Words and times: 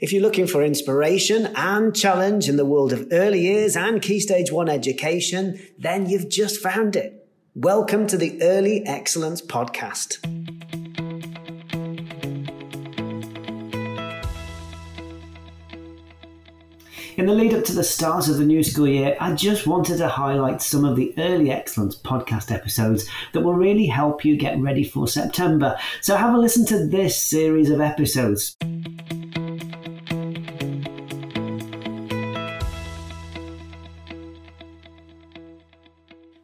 If 0.00 0.12
you're 0.12 0.22
looking 0.22 0.46
for 0.46 0.62
inspiration 0.62 1.46
and 1.56 1.92
challenge 1.94 2.48
in 2.48 2.56
the 2.56 2.64
world 2.64 2.92
of 2.92 3.08
early 3.10 3.40
years 3.40 3.76
and 3.76 4.00
Key 4.00 4.20
Stage 4.20 4.52
1 4.52 4.68
education, 4.68 5.58
then 5.76 6.08
you've 6.08 6.28
just 6.28 6.60
found 6.60 6.94
it. 6.94 7.28
Welcome 7.56 8.06
to 8.06 8.16
the 8.16 8.40
Early 8.40 8.86
Excellence 8.86 9.42
Podcast. 9.42 10.24
In 17.16 17.26
the 17.26 17.34
lead 17.34 17.52
up 17.52 17.64
to 17.64 17.72
the 17.72 17.82
start 17.82 18.28
of 18.28 18.38
the 18.38 18.44
new 18.44 18.62
school 18.62 18.86
year, 18.86 19.16
I 19.18 19.34
just 19.34 19.66
wanted 19.66 19.96
to 19.96 20.06
highlight 20.06 20.62
some 20.62 20.84
of 20.84 20.94
the 20.94 21.12
Early 21.18 21.50
Excellence 21.50 21.96
podcast 21.96 22.52
episodes 22.52 23.10
that 23.32 23.40
will 23.40 23.54
really 23.54 23.86
help 23.86 24.24
you 24.24 24.36
get 24.36 24.60
ready 24.60 24.84
for 24.84 25.08
September. 25.08 25.76
So 26.02 26.14
have 26.14 26.34
a 26.34 26.38
listen 26.38 26.64
to 26.66 26.86
this 26.86 27.20
series 27.20 27.68
of 27.70 27.80
episodes. 27.80 28.56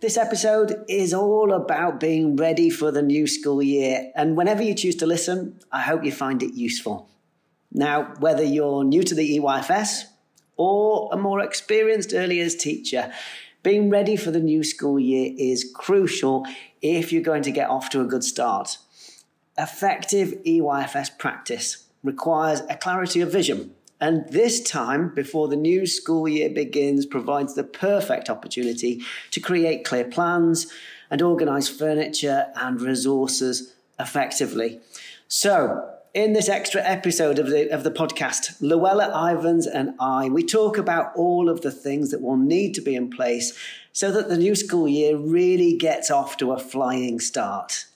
This 0.05 0.19
episode 0.19 0.85
is 0.87 1.15
all 1.15 1.51
about 1.55 1.99
being 1.99 2.37
ready 2.37 2.69
for 2.69 2.91
the 2.91 3.01
new 3.01 3.27
school 3.27 3.63
year. 3.63 4.13
And 4.15 4.37
whenever 4.37 4.63
you 4.63 4.75
choose 4.75 4.97
to 4.97 5.07
listen, 5.07 5.59
I 5.73 5.81
hope 5.81 6.05
you 6.05 6.13
find 6.13 6.43
it 6.43 6.53
useful. 6.53 7.09
Now, 7.73 8.13
whether 8.19 8.43
you're 8.43 8.85
new 8.85 9.03
to 9.03 9.15
the 9.15 9.39
EYFS 9.39 10.03
or 10.59 11.09
a 11.11 11.17
more 11.17 11.41
experienced 11.41 12.13
early 12.13 12.37
years 12.37 12.55
teacher, 12.55 13.15
being 13.63 13.89
ready 13.89 14.15
for 14.15 14.31
the 14.31 14.41
new 14.41 14.63
school 14.63 15.01
year 15.01 15.33
is 15.39 15.73
crucial 15.75 16.45
if 16.83 17.11
you're 17.11 17.23
going 17.23 17.43
to 17.45 17.51
get 17.51 17.71
off 17.71 17.89
to 17.89 18.03
a 18.03 18.07
good 18.07 18.25
start. 18.25 18.77
Effective 19.57 20.35
EYFS 20.45 21.17
practice 21.17 21.87
requires 22.03 22.61
a 22.69 22.77
clarity 22.77 23.23
of 23.23 23.33
vision. 23.33 23.75
And 24.01 24.29
this 24.31 24.61
time, 24.61 25.15
before 25.15 25.49
the 25.49 25.57
new 25.57 25.87
school 25.87 26.29
year 26.29 26.51
begins, 26.51 27.07
provides 27.07 27.55
the 27.55 27.65
perfect 27.65 28.29
opportunity 28.29 29.03
to 29.31 29.41
create 29.41 29.85
clear 29.85 30.05
plans 30.05 30.67
and 31.11 31.23
organise 31.23 31.69
furniture 31.69 32.47
and 32.57 32.81
resources 32.81 33.75
effectively. 33.99 34.81
So, 35.29 35.91
in 36.13 36.33
this 36.33 36.49
extra 36.49 36.81
episode 36.83 37.41
of 37.41 37.49
the, 37.49 37.69
of 37.71 37.83
the 37.83 37.91
podcast, 37.91 38.61
Llewella 38.61 39.13
Ivans 39.13 39.67
and 39.67 39.95
I, 39.99 40.29
we 40.29 40.45
talk 40.45 40.79
about 40.79 41.13
all 41.17 41.49
of 41.49 41.63
the 41.63 41.73
things 41.73 42.13
that 42.13 42.21
will 42.21 42.37
need 42.37 42.75
to 42.75 42.81
be 42.81 42.95
in 42.95 43.11
place 43.11 43.57
so 43.93 44.13
that 44.13 44.29
the 44.29 44.37
new 44.37 44.55
school 44.55 44.87
year 44.87 45.17
really 45.17 45.77
gets 45.77 46.11
off 46.11 46.37
to 46.37 46.53
a 46.53 46.59
flying 46.59 47.19
start. 47.19 47.87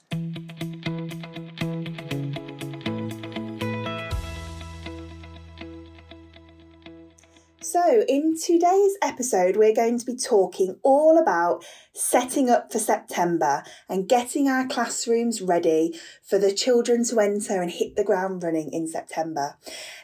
So, 7.89 8.03
in 8.07 8.35
today's 8.37 8.97
episode, 9.01 9.57
we're 9.57 9.73
going 9.73 9.97
to 9.97 10.05
be 10.05 10.15
talking 10.15 10.77
all 10.83 11.17
about 11.17 11.65
setting 11.91 12.47
up 12.47 12.71
for 12.71 12.77
September 12.77 13.63
and 13.89 14.07
getting 14.07 14.47
our 14.47 14.67
classrooms 14.67 15.41
ready 15.41 15.99
for 16.21 16.37
the 16.37 16.53
children 16.53 17.03
to 17.05 17.19
enter 17.19 17.63
and 17.63 17.71
hit 17.71 17.95
the 17.95 18.03
ground 18.03 18.43
running 18.43 18.71
in 18.71 18.87
September. 18.87 19.57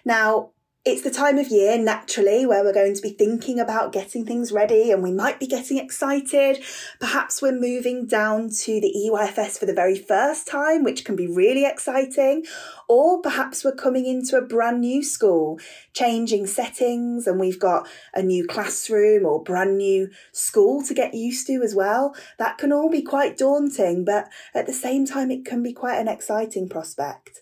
Now, 0.04 0.50
it's 0.86 1.02
the 1.02 1.10
time 1.10 1.40
of 1.40 1.48
year 1.48 1.80
naturally 1.80 2.46
where 2.46 2.64
we're 2.64 2.72
going 2.72 2.94
to 2.94 3.02
be 3.02 3.10
thinking 3.10 3.60
about 3.60 3.92
getting 3.92 4.24
things 4.24 4.52
ready 4.52 4.92
and 4.92 5.02
we 5.02 5.12
might 5.12 5.40
be 5.40 5.48
getting 5.48 5.80
excited. 5.80 6.64
Perhaps 7.00 7.42
we're 7.42 7.60
moving 7.60 8.06
down 8.06 8.52
to 8.52 8.80
the 8.80 8.94
EYFS 8.96 9.58
for 9.58 9.66
the 9.66 9.74
very 9.74 9.98
first 9.98 10.48
time, 10.48 10.84
which 10.84 11.04
can 11.04 11.16
be 11.16 11.26
really 11.26 11.66
exciting. 11.66 12.46
Or 12.88 13.20
perhaps 13.20 13.66
we're 13.66 13.74
coming 13.74 14.06
into 14.06 14.38
a 14.38 14.46
brand 14.46 14.82
new 14.82 15.04
school, 15.04 15.60
changing 15.94 16.46
settings, 16.46 17.26
and 17.26 17.40
we've 17.40 17.60
got 17.60 17.88
a 18.14 18.22
new 18.22 18.46
classroom 18.46 19.26
or 19.26 19.42
brand 19.42 19.80
new 19.80 20.12
school 20.34 20.84
to 20.84 20.94
get 20.94 21.16
used 21.16 21.48
to 21.48 21.64
as 21.64 21.74
well. 21.74 22.16
That 22.38 22.60
can 22.60 22.72
all 22.72 22.92
be 22.92 23.02
quite 23.02 23.40
daunting, 23.40 24.06
but 24.06 24.30
at 24.54 24.68
the 24.68 24.74
same 24.74 25.08
time, 25.08 25.32
it 25.32 25.46
can 25.46 25.64
be 25.64 25.74
quite 25.74 25.98
an 25.98 26.08
exciting 26.08 26.70
prospect. 26.70 27.42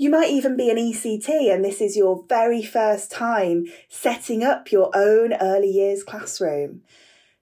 You 0.00 0.10
might 0.10 0.30
even 0.30 0.56
be 0.56 0.70
an 0.70 0.76
ECT 0.76 1.52
and 1.52 1.64
this 1.64 1.80
is 1.80 1.96
your 1.96 2.24
very 2.28 2.62
first 2.62 3.10
time 3.10 3.66
setting 3.88 4.44
up 4.44 4.70
your 4.70 4.96
own 4.96 5.32
early 5.34 5.70
years 5.70 6.04
classroom. 6.04 6.82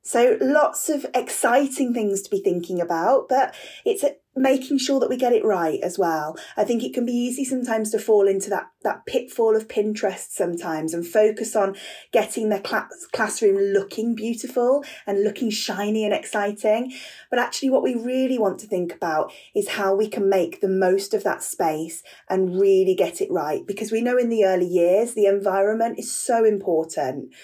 So 0.02 0.38
lots 0.40 0.88
of 0.88 1.04
exciting 1.14 1.92
things 1.92 2.22
to 2.22 2.30
be 2.30 2.40
thinking 2.40 2.80
about, 2.80 3.28
but 3.28 3.54
it's 3.84 4.02
making 4.36 4.78
sure 4.78 5.00
that 5.00 5.08
we 5.08 5.16
get 5.16 5.32
it 5.32 5.44
right 5.44 5.80
as 5.82 5.98
well. 5.98 6.36
I 6.56 6.64
think 6.64 6.84
it 6.84 6.92
can 6.92 7.06
be 7.06 7.12
easy 7.12 7.44
sometimes 7.44 7.90
to 7.90 7.98
fall 7.98 8.28
into 8.28 8.50
that, 8.50 8.66
that 8.82 9.06
pitfall 9.06 9.56
of 9.56 9.66
Pinterest 9.66 10.30
sometimes 10.30 10.92
and 10.92 11.06
focus 11.06 11.56
on 11.56 11.74
getting 12.12 12.50
the 12.50 12.60
class, 12.60 12.90
classroom 13.12 13.56
looking 13.56 14.14
beautiful 14.14 14.84
and 15.06 15.24
looking 15.24 15.50
shiny 15.50 16.04
and 16.04 16.12
exciting. 16.12 16.92
But 17.30 17.38
actually 17.38 17.70
what 17.70 17.82
we 17.82 17.94
really 17.94 18.38
want 18.38 18.58
to 18.60 18.66
think 18.66 18.94
about 18.94 19.32
is 19.54 19.70
how 19.70 19.94
we 19.94 20.06
can 20.06 20.28
make 20.28 20.60
the 20.60 20.68
most 20.68 21.14
of 21.14 21.24
that 21.24 21.42
space 21.42 22.02
and 22.28 22.60
really 22.60 22.94
get 22.94 23.20
it 23.20 23.30
right. 23.30 23.66
Because 23.66 23.90
we 23.90 24.02
know 24.02 24.18
in 24.18 24.28
the 24.28 24.44
early 24.44 24.66
years, 24.66 25.14
the 25.14 25.26
environment 25.26 25.98
is 25.98 26.12
so 26.12 26.44
important. 26.44 27.34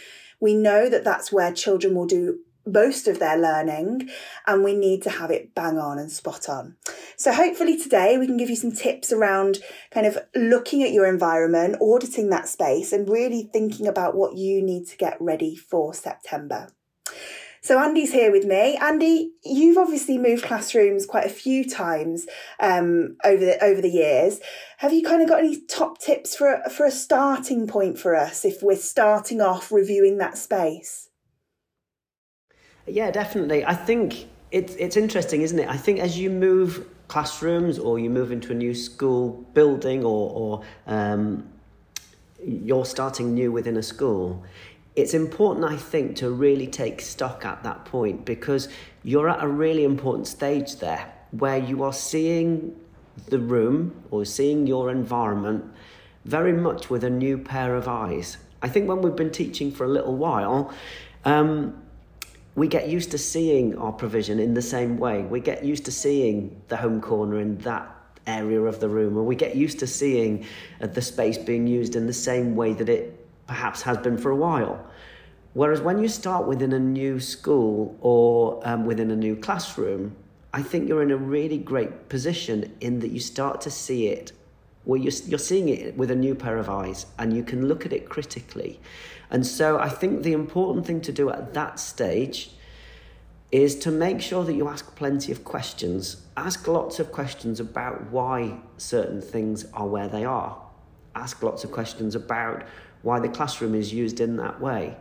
We 0.40 0.54
know 0.54 0.88
that 0.88 1.04
that's 1.04 1.32
where 1.32 1.52
children 1.52 1.94
will 1.94 2.06
do 2.06 2.40
most 2.66 3.08
of 3.08 3.18
their 3.18 3.36
learning 3.36 4.08
and 4.46 4.62
we 4.62 4.74
need 4.74 5.02
to 5.02 5.10
have 5.10 5.30
it 5.30 5.54
bang 5.54 5.78
on 5.78 5.98
and 5.98 6.10
spot 6.10 6.48
on. 6.48 6.76
So 7.16 7.32
hopefully 7.32 7.76
today 7.76 8.18
we 8.18 8.26
can 8.26 8.36
give 8.36 8.50
you 8.50 8.56
some 8.56 8.72
tips 8.72 9.12
around 9.12 9.58
kind 9.90 10.06
of 10.06 10.18
looking 10.34 10.82
at 10.82 10.92
your 10.92 11.06
environment, 11.06 11.76
auditing 11.80 12.30
that 12.30 12.48
space 12.48 12.92
and 12.92 13.08
really 13.08 13.48
thinking 13.52 13.86
about 13.86 14.14
what 14.14 14.36
you 14.36 14.62
need 14.62 14.86
to 14.88 14.96
get 14.96 15.16
ready 15.20 15.56
for 15.56 15.94
September. 15.94 16.68
So 17.64 17.78
Andy's 17.78 18.12
here 18.12 18.32
with 18.32 18.44
me. 18.44 18.76
Andy, 18.76 19.34
you've 19.44 19.78
obviously 19.78 20.18
moved 20.18 20.42
classrooms 20.42 21.06
quite 21.06 21.26
a 21.26 21.30
few 21.30 21.64
times 21.64 22.26
um, 22.58 23.16
over 23.24 23.44
the 23.44 23.62
over 23.62 23.80
the 23.80 23.88
years. 23.88 24.40
Have 24.78 24.92
you 24.92 25.04
kind 25.04 25.22
of 25.22 25.28
got 25.28 25.38
any 25.38 25.60
top 25.66 25.98
tips 25.98 26.34
for 26.34 26.60
for 26.76 26.84
a 26.84 26.90
starting 26.90 27.68
point 27.68 28.00
for 28.00 28.16
us 28.16 28.44
if 28.44 28.64
we're 28.64 28.74
starting 28.74 29.40
off 29.40 29.70
reviewing 29.70 30.18
that 30.18 30.36
space? 30.36 31.08
Yeah, 32.86 33.10
definitely. 33.10 33.64
I 33.64 33.74
think 33.74 34.28
it's 34.50 34.74
it's 34.74 34.96
interesting, 34.96 35.42
isn't 35.42 35.58
it? 35.58 35.68
I 35.68 35.76
think 35.76 36.00
as 36.00 36.18
you 36.18 36.30
move 36.30 36.86
classrooms 37.08 37.78
or 37.78 37.98
you 37.98 38.10
move 38.10 38.32
into 38.32 38.52
a 38.52 38.54
new 38.54 38.74
school 38.74 39.46
building 39.54 40.04
or 40.04 40.30
or 40.30 40.62
um, 40.86 41.48
you're 42.44 42.84
starting 42.84 43.34
new 43.34 43.52
within 43.52 43.76
a 43.76 43.82
school, 43.82 44.42
it's 44.96 45.14
important, 45.14 45.64
I 45.64 45.76
think, 45.76 46.16
to 46.16 46.30
really 46.30 46.66
take 46.66 47.00
stock 47.00 47.44
at 47.44 47.62
that 47.62 47.84
point 47.84 48.24
because 48.24 48.68
you're 49.02 49.28
at 49.28 49.42
a 49.42 49.48
really 49.48 49.84
important 49.84 50.26
stage 50.26 50.76
there 50.76 51.12
where 51.30 51.58
you 51.58 51.82
are 51.82 51.92
seeing 51.92 52.76
the 53.26 53.38
room 53.38 54.02
or 54.10 54.24
seeing 54.24 54.66
your 54.66 54.90
environment 54.90 55.64
very 56.24 56.52
much 56.52 56.90
with 56.90 57.04
a 57.04 57.10
new 57.10 57.38
pair 57.38 57.74
of 57.74 57.88
eyes. 57.88 58.36
I 58.60 58.68
think 58.68 58.88
when 58.88 59.02
we've 59.02 59.16
been 59.16 59.30
teaching 59.30 59.72
for 59.72 59.84
a 59.84 59.88
little 59.88 60.16
while, 60.16 60.72
um, 61.24 61.81
we 62.54 62.68
get 62.68 62.88
used 62.88 63.10
to 63.12 63.18
seeing 63.18 63.78
our 63.78 63.92
provision 63.92 64.38
in 64.38 64.54
the 64.54 64.62
same 64.62 64.98
way. 64.98 65.22
We 65.22 65.40
get 65.40 65.64
used 65.64 65.84
to 65.86 65.92
seeing 65.92 66.60
the 66.68 66.76
home 66.76 67.00
corner 67.00 67.40
in 67.40 67.58
that 67.58 67.88
area 68.26 68.60
of 68.60 68.78
the 68.78 68.88
room, 68.88 69.16
and 69.16 69.26
we 69.26 69.34
get 69.34 69.56
used 69.56 69.78
to 69.80 69.86
seeing 69.86 70.46
uh, 70.80 70.86
the 70.86 71.02
space 71.02 71.38
being 71.38 71.66
used 71.66 71.96
in 71.96 72.06
the 72.06 72.12
same 72.12 72.54
way 72.54 72.72
that 72.74 72.88
it 72.88 73.18
perhaps 73.46 73.82
has 73.82 73.98
been 73.98 74.18
for 74.18 74.30
a 74.30 74.36
while. 74.36 74.84
Whereas 75.54 75.80
when 75.80 75.98
you 75.98 76.08
start 76.08 76.46
within 76.46 76.72
a 76.72 76.78
new 76.78 77.20
school 77.20 77.96
or 78.00 78.60
um, 78.66 78.86
within 78.86 79.10
a 79.10 79.16
new 79.16 79.36
classroom, 79.36 80.14
I 80.54 80.62
think 80.62 80.88
you're 80.88 81.02
in 81.02 81.10
a 81.10 81.16
really 81.16 81.58
great 81.58 82.08
position 82.08 82.74
in 82.80 83.00
that 83.00 83.10
you 83.10 83.20
start 83.20 83.60
to 83.62 83.70
see 83.70 84.08
it 84.08 84.32
where 84.84 84.98
you're, 84.98 85.12
you're 85.26 85.38
seeing 85.38 85.68
it 85.68 85.96
with 85.96 86.10
a 86.10 86.16
new 86.16 86.34
pair 86.34 86.56
of 86.56 86.68
eyes 86.68 87.06
and 87.18 87.34
you 87.34 87.42
can 87.42 87.68
look 87.68 87.86
at 87.86 87.92
it 87.92 88.08
critically. 88.08 88.80
And 89.30 89.46
so 89.46 89.78
I 89.78 89.88
think 89.88 90.22
the 90.22 90.32
important 90.32 90.86
thing 90.86 91.00
to 91.02 91.12
do 91.12 91.30
at 91.30 91.54
that 91.54 91.78
stage 91.78 92.50
is 93.50 93.78
to 93.78 93.90
make 93.90 94.20
sure 94.20 94.44
that 94.44 94.54
you 94.54 94.66
ask 94.68 94.96
plenty 94.96 95.30
of 95.30 95.44
questions. 95.44 96.22
Ask 96.36 96.66
lots 96.66 96.98
of 96.98 97.12
questions 97.12 97.60
about 97.60 98.10
why 98.10 98.58
certain 98.78 99.20
things 99.20 99.66
are 99.74 99.86
where 99.86 100.08
they 100.08 100.24
are. 100.24 100.58
Ask 101.14 101.42
lots 101.42 101.62
of 101.62 101.70
questions 101.70 102.14
about 102.14 102.64
why 103.02 103.20
the 103.20 103.28
classroom 103.28 103.74
is 103.74 103.92
used 103.92 104.20
in 104.20 104.36
that 104.36 104.60
way, 104.60 104.96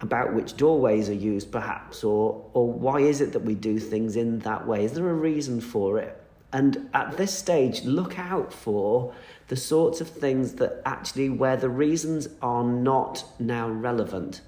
about 0.00 0.32
which 0.32 0.56
doorways 0.56 1.10
are 1.10 1.14
used 1.14 1.52
perhaps, 1.52 2.02
or, 2.02 2.48
or 2.54 2.72
why 2.72 3.00
is 3.00 3.20
it 3.20 3.32
that 3.32 3.42
we 3.42 3.54
do 3.54 3.78
things 3.78 4.16
in 4.16 4.38
that 4.40 4.66
way? 4.66 4.84
Is 4.84 4.92
there 4.92 5.08
a 5.08 5.14
reason 5.14 5.60
for 5.60 5.98
it? 5.98 6.22
And 6.52 6.88
at 6.94 7.16
this 7.16 7.36
stage, 7.36 7.84
look 7.84 8.18
out 8.18 8.52
for 8.52 9.14
the 9.48 9.56
sorts 9.56 10.00
of 10.00 10.08
things 10.08 10.54
that 10.54 10.80
actually, 10.84 11.28
where 11.28 11.56
the 11.56 11.68
reasons 11.68 12.28
are 12.40 12.64
not 12.64 13.24
now 13.38 13.68
relevant. 13.68 14.40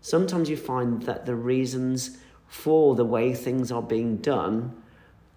Sometimes 0.00 0.50
you 0.50 0.56
find 0.56 1.02
that 1.02 1.26
the 1.26 1.34
reasons 1.34 2.18
for 2.46 2.94
the 2.94 3.04
way 3.04 3.34
things 3.34 3.72
are 3.72 3.82
being 3.82 4.16
done 4.16 4.82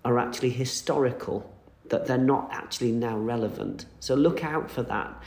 are 0.06 0.18
actually 0.18 0.52
historical, 0.52 1.52
that 1.90 2.06
they're 2.06 2.18
not 2.18 2.50
actually 2.52 2.92
now 2.92 3.18
relevant. 3.18 3.86
So 4.00 4.16
look 4.16 4.44
out 4.44 4.70
for 4.70 4.84
that. 4.84 5.22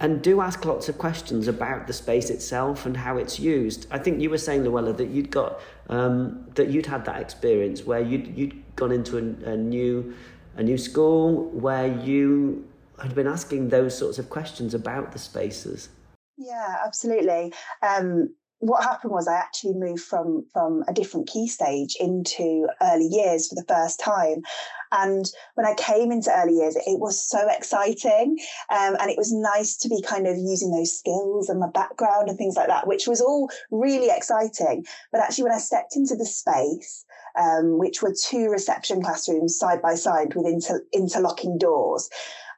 And 0.00 0.22
do 0.22 0.40
ask 0.40 0.64
lots 0.64 0.88
of 0.88 0.96
questions 0.96 1.48
about 1.48 1.88
the 1.88 1.92
space 1.92 2.30
itself 2.30 2.86
and 2.86 2.96
how 2.96 3.16
it's 3.16 3.40
used. 3.40 3.86
I 3.90 3.98
think 3.98 4.20
you 4.20 4.30
were 4.30 4.38
saying, 4.38 4.62
Llewella, 4.62 4.96
that 4.96 5.08
you'd 5.08 5.30
got 5.30 5.60
um, 5.88 6.46
that 6.54 6.68
you'd 6.68 6.86
had 6.86 7.04
that 7.06 7.20
experience 7.20 7.84
where 7.84 8.00
you'd 8.00 8.36
you'd 8.36 8.76
gone 8.76 8.92
into 8.92 9.18
a, 9.18 9.50
a 9.50 9.56
new 9.56 10.14
a 10.56 10.62
new 10.62 10.78
school 10.78 11.50
where 11.50 11.88
you 11.88 12.64
had 13.00 13.14
been 13.14 13.26
asking 13.26 13.68
those 13.68 13.96
sorts 13.96 14.18
of 14.18 14.28
questions 14.30 14.74
about 14.74 15.12
the 15.12 15.18
spaces. 15.18 15.88
Yeah, 16.36 16.76
absolutely. 16.84 17.52
Um, 17.82 18.34
what 18.60 18.82
happened 18.82 19.12
was 19.12 19.28
I 19.28 19.36
actually 19.36 19.74
moved 19.74 20.02
from 20.02 20.44
from 20.52 20.82
a 20.88 20.92
different 20.92 21.28
key 21.28 21.46
stage 21.46 21.96
into 22.00 22.68
early 22.82 23.06
years 23.06 23.48
for 23.48 23.54
the 23.54 23.64
first 23.68 24.00
time. 24.00 24.42
And 24.90 25.30
when 25.54 25.66
I 25.66 25.74
came 25.74 26.10
into 26.10 26.32
early 26.34 26.56
years, 26.56 26.74
it 26.74 26.98
was 26.98 27.22
so 27.22 27.46
exciting. 27.50 28.38
Um, 28.70 28.96
and 28.98 29.10
it 29.10 29.18
was 29.18 29.32
nice 29.32 29.76
to 29.78 29.88
be 29.88 30.02
kind 30.02 30.26
of 30.26 30.36
using 30.36 30.70
those 30.70 30.98
skills 30.98 31.48
and 31.48 31.60
my 31.60 31.68
background 31.68 32.28
and 32.28 32.38
things 32.38 32.56
like 32.56 32.68
that, 32.68 32.86
which 32.86 33.06
was 33.06 33.20
all 33.20 33.50
really 33.70 34.08
exciting. 34.10 34.86
But 35.12 35.20
actually, 35.20 35.44
when 35.44 35.52
I 35.52 35.58
stepped 35.58 35.94
into 35.94 36.16
the 36.16 36.26
space, 36.26 37.04
um, 37.38 37.78
which 37.78 38.02
were 38.02 38.14
two 38.14 38.48
reception 38.48 39.02
classrooms 39.02 39.58
side 39.58 39.82
by 39.82 39.94
side 39.94 40.34
with 40.34 40.46
inter- 40.46 40.84
interlocking 40.92 41.58
doors, 41.58 42.08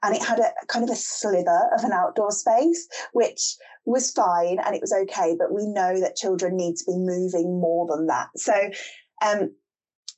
and 0.02 0.14
it 0.14 0.23
had 0.23 0.38
a 0.38 0.52
kind 0.69 0.85
of 0.85 0.91
a 0.91 0.97
sliver 0.97 1.70
of 1.76 1.85
an 1.85 1.93
outdoor 1.93 2.32
space, 2.32 2.88
which 3.12 3.56
was 3.85 4.11
fine 4.11 4.58
and 4.64 4.75
it 4.75 4.81
was 4.81 4.93
okay. 4.93 5.37
But 5.38 5.52
we 5.52 5.67
know 5.67 6.00
that 6.00 6.17
children 6.17 6.56
need 6.56 6.76
to 6.76 6.85
be 6.87 6.97
moving 6.97 7.61
more 7.61 7.87
than 7.87 8.06
that. 8.06 8.29
So, 8.37 8.55
um, 9.25 9.55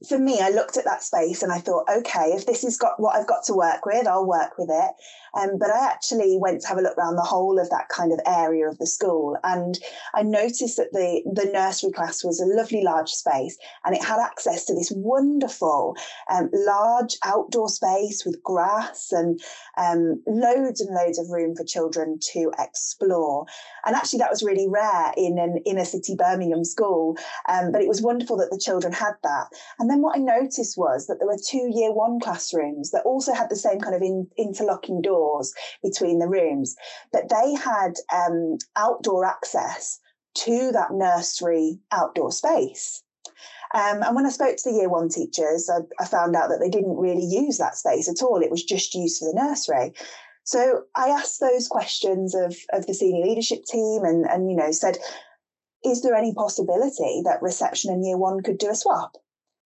for 0.09 0.19
me, 0.19 0.41
I 0.41 0.51
looked 0.51 0.77
at 0.77 0.85
that 0.85 1.03
space 1.03 1.43
and 1.43 1.53
I 1.53 1.59
thought, 1.59 1.87
okay, 1.91 2.33
if 2.33 2.47
this 2.47 2.63
has 2.63 2.77
got 2.77 2.99
what 2.99 3.17
I've 3.17 3.27
got 3.27 3.45
to 3.45 3.55
work 3.55 3.85
with, 3.87 4.07
I'll 4.07 4.27
work 4.27 4.59
with 4.59 4.71
it. 4.71 4.91
Um, 5.35 5.59
but 5.59 5.71
I 5.71 5.87
actually 5.87 6.37
went 6.39 6.61
to 6.63 6.69
have 6.69 6.79
a 6.79 6.83
look 6.83 6.97
around 6.99 7.17
the 7.17 7.23
whole 7.23 7.59
of 7.59 7.71
that 7.71 7.89
kind 7.89 8.13
of 8.13 8.21
area 8.27 8.69
of 8.69 8.79
the 8.79 8.87
school. 8.87 9.39
And 9.45 9.79
I 10.15 10.23
noticed 10.23 10.77
that 10.77 10.93
the, 10.93 11.23
the 11.33 11.51
nursery 11.51 11.93
class 11.93 12.23
was 12.23 12.41
a 12.41 12.57
lovely 12.57 12.83
large 12.83 13.09
space 13.09 13.57
and 13.85 13.95
it 13.95 14.05
had 14.05 14.19
access 14.19 14.65
to 14.67 14.75
this 14.75 14.93
wonderful, 14.95 15.97
um, 16.31 16.51
large 16.53 17.17
outdoor 17.25 17.69
space 17.69 18.25
with 18.27 18.43
grass 18.43 19.11
and 19.13 19.41
um, 19.79 20.23
loads 20.27 20.81
and 20.81 20.95
loads 20.95 21.19
of 21.19 21.31
room 21.31 21.57
for 21.57 21.65
children 21.65 22.19
to 22.33 22.53
explore. 22.59 23.47
And 23.87 23.97
actually, 23.97 24.19
that 24.19 24.31
was 24.31 24.43
really 24.43 24.69
rare 24.69 25.13
in 25.17 25.39
an 25.39 25.61
inner 25.65 25.85
city 25.85 26.15
Birmingham 26.15 26.65
school. 26.65 27.17
Um, 27.49 27.73
but 27.73 27.83
it 27.83 27.89
was 27.89 28.03
wonderful 28.03 28.37
that 28.39 28.51
the 28.51 28.61
children 28.63 28.93
had 28.93 29.15
that. 29.23 29.49
And 29.79 29.92
then 29.93 30.01
what 30.01 30.17
I 30.17 30.21
noticed 30.21 30.79
was 30.79 31.07
that 31.07 31.19
there 31.19 31.29
were 31.29 31.37
two 31.37 31.71
year 31.71 31.93
one 31.93 32.19
classrooms 32.19 32.91
that 32.93 33.05
also 33.05 33.35
had 33.35 33.51
the 33.51 33.57
same 33.57 33.79
kind 33.79 33.95
of 33.95 34.03
in, 34.03 34.27
interlocking 34.39 35.03
doors 35.03 35.53
between 35.83 36.19
the 36.19 36.29
rooms, 36.29 36.75
but 37.13 37.29
they 37.29 37.55
had 37.55 37.95
um, 38.13 38.57
outdoor 38.75 39.27
access 39.27 40.01
to 40.35 40.73
that 40.73 40.93
nursery 40.93 41.79
outdoor 41.91 42.33
space. 42.33 43.03
Um, 43.75 44.03
and 44.03 44.17
when 44.17 44.27
I 44.27 44.31
spoke 44.31 44.57
to 44.57 44.71
the 44.71 44.77
year 44.77 44.89
one 44.89 45.09
teachers, 45.09 45.71
I, 45.71 45.81
I, 46.03 46.07
found 46.07 46.37
out 46.37 46.49
that 46.51 46.61
they 46.61 46.69
didn't 46.69 46.97
really 46.97 47.25
use 47.25 47.57
that 47.59 47.77
space 47.77 48.09
at 48.09 48.23
all. 48.23 48.43
It 48.43 48.51
was 48.51 48.65
just 48.65 48.95
used 48.95 49.19
for 49.19 49.33
the 49.33 49.41
nursery. 49.41 49.95
So 50.45 50.85
I 50.95 51.09
asked 51.09 51.41
those 51.41 51.69
questions 51.69 52.35
of, 52.35 52.55
of 52.73 52.87
the 52.87 52.95
senior 52.95 53.25
leadership 53.25 53.65
team 53.65 54.05
and, 54.05 54.27
and, 54.27 54.51
you 54.51 54.57
know, 54.57 54.73
said, 54.73 54.99
is 55.85 56.03
there 56.03 56.15
any 56.15 56.35
possibility 56.35 57.23
that 57.25 57.43
reception 57.43 57.93
and 57.93 58.05
year 58.05 58.19
one 58.19 58.43
could 58.43 58.59
do 58.59 58.71
a 58.71 58.75
swap? 58.75 59.17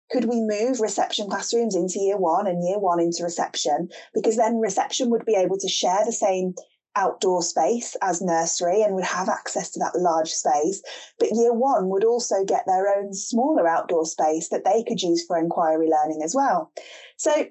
Could 0.09 0.25
we 0.25 0.42
move 0.42 0.80
reception 0.80 1.30
classrooms 1.30 1.75
into 1.75 2.00
year 2.00 2.18
one 2.18 2.48
and 2.48 2.63
year 2.63 2.80
one 2.80 3.00
into 3.00 3.24
reception? 3.24 3.89
Because 4.13 4.38
then 4.38 4.59
reception 4.59 5.09
would 5.09 5.25
be 5.25 5.36
able 5.36 5.57
to 5.57 5.68
share 5.68 6.06
the 6.06 6.12
same 6.12 6.54
outdoor 6.95 7.44
space 7.44 7.95
as 8.01 8.21
nursery 8.21 8.81
and 8.81 8.95
would 8.95 9.06
have 9.06 9.30
access 9.30 9.69
to 9.69 9.80
that 9.80 9.95
large 10.00 10.31
space. 10.31 10.81
But 11.19 11.30
year 11.31 11.54
one 11.54 11.89
would 11.89 12.04
also 12.04 12.44
get 12.44 12.65
their 12.65 12.98
own 12.98 13.13
smaller 13.13 13.68
outdoor 13.68 14.06
space 14.06 14.50
that 14.50 14.65
they 14.65 14.83
could 14.83 15.01
use 15.01 15.24
for 15.25 15.38
inquiry 15.38 15.89
learning 15.89 16.21
as 16.24 16.33
well. 16.33 16.71
So 17.18 17.45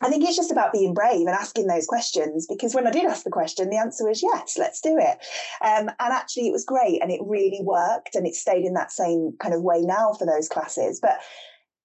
I 0.00 0.08
think 0.08 0.24
it's 0.24 0.36
just 0.36 0.52
about 0.52 0.72
being 0.72 0.94
brave 0.94 1.26
and 1.26 1.30
asking 1.30 1.66
those 1.66 1.86
questions 1.86 2.46
because 2.46 2.72
when 2.72 2.86
I 2.86 2.92
did 2.92 3.06
ask 3.06 3.24
the 3.24 3.30
question, 3.30 3.68
the 3.68 3.78
answer 3.78 4.06
was 4.06 4.22
yes, 4.22 4.56
let's 4.56 4.80
do 4.80 4.96
it. 4.96 5.18
Um, 5.60 5.88
and 5.88 6.12
actually, 6.12 6.46
it 6.46 6.52
was 6.52 6.64
great 6.64 7.02
and 7.02 7.10
it 7.10 7.20
really 7.24 7.60
worked 7.62 8.14
and 8.14 8.26
it 8.26 8.34
stayed 8.34 8.64
in 8.64 8.74
that 8.74 8.92
same 8.92 9.34
kind 9.40 9.54
of 9.54 9.62
way 9.62 9.80
now 9.80 10.12
for 10.12 10.24
those 10.24 10.48
classes. 10.48 11.00
But 11.00 11.18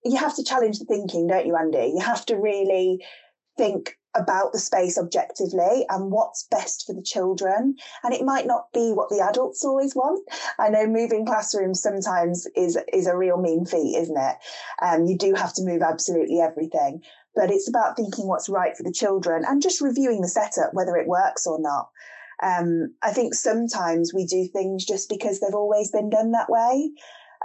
you 0.04 0.18
have 0.18 0.36
to 0.36 0.44
challenge 0.44 0.80
the 0.80 0.86
thinking, 0.86 1.28
don't 1.28 1.46
you, 1.46 1.56
Andy? 1.56 1.94
You 1.96 2.02
have 2.02 2.26
to 2.28 2.36
really 2.36 3.04
think 3.58 3.98
about 4.16 4.52
the 4.52 4.60
space 4.60 4.98
objectively 4.98 5.86
and 5.90 6.12
what's 6.12 6.48
best 6.52 6.86
for 6.86 6.94
the 6.94 7.02
children. 7.02 7.76
And 8.04 8.14
it 8.14 8.24
might 8.24 8.46
not 8.46 8.72
be 8.74 8.92
what 8.92 9.10
the 9.10 9.26
adults 9.28 9.66
always 9.66 9.96
want. 9.96 10.28
I 10.60 10.70
know 10.70 10.86
moving 10.86 11.26
classrooms 11.26 11.82
sometimes 11.82 12.48
is 12.56 12.78
is 12.92 13.08
a 13.08 13.18
real 13.18 13.38
mean 13.38 13.66
feat, 13.66 13.98
isn't 13.98 14.18
it? 14.18 14.36
Um, 14.82 15.06
you 15.06 15.18
do 15.18 15.34
have 15.34 15.54
to 15.56 15.64
move 15.64 15.82
absolutely 15.82 16.40
everything. 16.40 17.02
But 17.36 17.50
it's 17.50 17.68
about 17.68 17.96
thinking 17.96 18.28
what's 18.28 18.50
right 18.50 18.78
for 18.78 18.84
the 18.84 18.92
children 18.92 19.44
and 19.48 19.62
just 19.62 19.82
reviewing 19.82 20.22
the 20.22 20.28
setup, 20.28 20.74
whether 20.74 20.96
it 20.96 21.08
works 21.08 21.48
or 21.48 21.60
not. 21.60 21.90
Um, 22.44 22.94
I 23.02 23.12
think 23.12 23.34
sometimes 23.34 24.14
we 24.14 24.26
do 24.26 24.48
things 24.48 24.86
just 24.86 25.10
because 25.10 25.40
they've 25.40 25.56
always 25.56 25.92
been 25.92 26.10
done 26.10 26.32
that 26.32 26.50
way. 26.50 26.92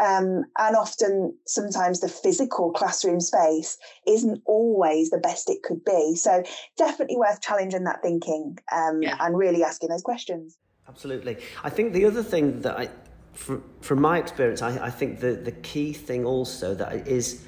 Um, 0.01 0.45
and 0.59 0.77
often, 0.77 1.37
sometimes 1.47 2.01
the 2.01 2.09
physical 2.09 2.73
classroom 2.73 3.21
space 3.21 3.79
isn't 4.07 4.43
always 4.45 5.11
the 5.11 5.19
best 5.19 5.51
it 5.51 5.63
could 5.63 5.85
be. 5.85 6.15
So, 6.15 6.43
definitely 6.77 7.17
worth 7.17 7.41
challenging 7.41 7.85
that 7.85 8.03
thinking 8.03 8.59
um, 8.73 9.03
yeah. 9.03 9.17
and 9.21 9.37
really 9.37 9.65
asking 9.65 9.89
those 9.89 10.03
questions. 10.03 10.57
Absolutely. 10.89 11.37
I 11.63 11.71
think 11.71 11.93
the 11.93 12.07
other 12.07 12.23
thing 12.23 12.63
that 12.63 12.79
I, 12.79 12.89
from, 13.35 13.63
from 13.81 14.01
my 14.01 14.19
experience, 14.19 14.63
I, 14.63 14.87
I 14.87 14.91
think 14.91 15.21
the, 15.21 15.33
the 15.33 15.53
key 15.53 15.93
thing 15.93 16.25
also 16.25 16.75
that 16.75 17.07
is 17.07 17.45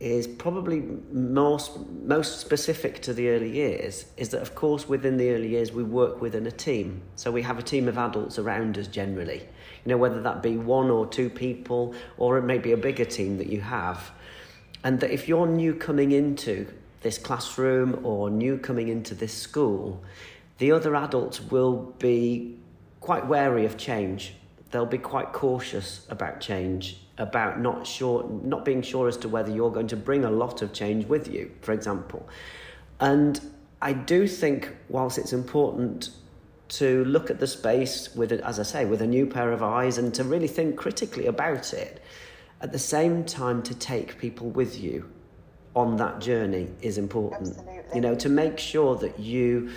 is 0.00 0.26
probably 0.26 0.82
most 1.12 1.78
most 2.02 2.40
specific 2.40 3.02
to 3.02 3.12
the 3.12 3.28
early 3.28 3.50
years 3.50 4.06
is 4.16 4.30
that 4.30 4.40
of 4.40 4.54
course 4.54 4.88
within 4.88 5.18
the 5.18 5.30
early 5.30 5.48
years 5.48 5.72
we 5.72 5.82
work 5.84 6.22
within 6.22 6.46
a 6.46 6.50
team 6.50 7.02
so 7.16 7.30
we 7.30 7.42
have 7.42 7.58
a 7.58 7.62
team 7.62 7.86
of 7.86 7.98
adults 7.98 8.38
around 8.38 8.78
us 8.78 8.86
generally 8.86 9.46
you 9.84 9.90
know, 9.90 9.96
whether 9.96 10.20
that 10.22 10.42
be 10.42 10.56
one 10.56 10.90
or 10.90 11.06
two 11.06 11.30
people 11.30 11.94
or 12.18 12.38
it 12.38 12.42
may 12.42 12.58
be 12.58 12.72
a 12.72 12.76
bigger 12.76 13.04
team 13.04 13.38
that 13.38 13.48
you 13.48 13.60
have. 13.60 14.10
And 14.84 15.00
that 15.00 15.10
if 15.10 15.28
you're 15.28 15.46
new 15.46 15.74
coming 15.74 16.12
into 16.12 16.66
this 17.02 17.18
classroom 17.18 18.00
or 18.04 18.30
new 18.30 18.58
coming 18.58 18.88
into 18.88 19.14
this 19.14 19.32
school, 19.32 20.02
the 20.58 20.72
other 20.72 20.94
adults 20.94 21.40
will 21.40 21.94
be 21.98 22.58
quite 23.00 23.26
wary 23.26 23.64
of 23.64 23.76
change. 23.76 24.34
They'll 24.70 24.86
be 24.86 24.98
quite 24.98 25.32
cautious 25.32 26.06
about 26.10 26.40
change, 26.40 26.98
about 27.20 27.60
not 27.60 27.86
sure, 27.86 28.28
not 28.42 28.64
being 28.64 28.82
sure 28.82 29.06
as 29.06 29.16
to 29.18 29.28
whether 29.28 29.50
you're 29.52 29.70
going 29.70 29.86
to 29.88 29.96
bring 29.96 30.24
a 30.24 30.30
lot 30.30 30.62
of 30.62 30.72
change 30.72 31.06
with 31.06 31.28
you, 31.28 31.52
for 31.60 31.72
example. 31.72 32.28
And 32.98 33.40
I 33.80 33.92
do 33.92 34.26
think, 34.26 34.74
whilst 34.88 35.18
it's 35.18 35.32
important 35.32 36.10
to 36.68 37.04
look 37.04 37.30
at 37.30 37.38
the 37.38 37.46
space 37.46 38.14
with, 38.14 38.32
as 38.32 38.58
I 38.58 38.62
say, 38.62 38.84
with 38.86 39.02
a 39.02 39.06
new 39.06 39.26
pair 39.26 39.52
of 39.52 39.62
eyes 39.62 39.98
and 39.98 40.14
to 40.14 40.24
really 40.24 40.48
think 40.48 40.76
critically 40.76 41.26
about 41.26 41.72
it. 41.72 42.02
At 42.62 42.72
the 42.72 42.78
same 42.78 43.24
time, 43.24 43.62
to 43.64 43.74
take 43.74 44.18
people 44.18 44.48
with 44.50 44.80
you 44.80 45.10
on 45.74 45.96
that 45.96 46.20
journey 46.20 46.68
is 46.80 46.98
important. 46.98 47.50
Absolutely. 47.50 47.94
You 47.94 48.00
know, 48.00 48.14
to 48.14 48.28
make 48.28 48.58
sure 48.58 48.96
that 48.96 49.18
you 49.18 49.70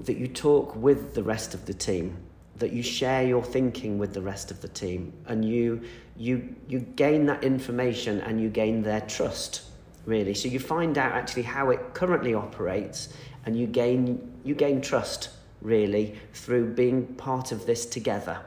that 0.00 0.16
you 0.16 0.26
talk 0.26 0.74
with 0.74 1.14
the 1.14 1.22
rest 1.22 1.54
of 1.54 1.66
the 1.66 1.74
team, 1.74 2.16
that 2.56 2.72
you 2.72 2.82
share 2.82 3.24
your 3.24 3.44
thinking 3.44 3.96
with 3.98 4.12
the 4.12 4.22
rest 4.22 4.50
of 4.50 4.60
the 4.60 4.68
team, 4.68 5.12
and 5.26 5.44
you 5.44 5.82
you 6.16 6.54
you 6.68 6.80
gain 6.80 7.26
that 7.26 7.44
information 7.44 8.20
and 8.20 8.40
you 8.40 8.48
gain 8.48 8.82
their 8.82 9.00
trust. 9.00 9.62
Really, 10.06 10.34
so 10.34 10.48
you 10.48 10.60
find 10.60 10.98
out 10.98 11.12
actually 11.12 11.44
how 11.44 11.70
it 11.70 11.94
currently 11.94 12.34
operates, 12.34 13.14
and 13.46 13.58
you 13.58 13.66
gain 13.66 14.32
you 14.44 14.54
gain 14.54 14.80
trust 14.80 15.30
really, 15.64 16.14
through 16.34 16.74
being 16.74 17.06
part 17.14 17.50
of 17.50 17.66
this 17.66 17.86
together. 17.86 18.38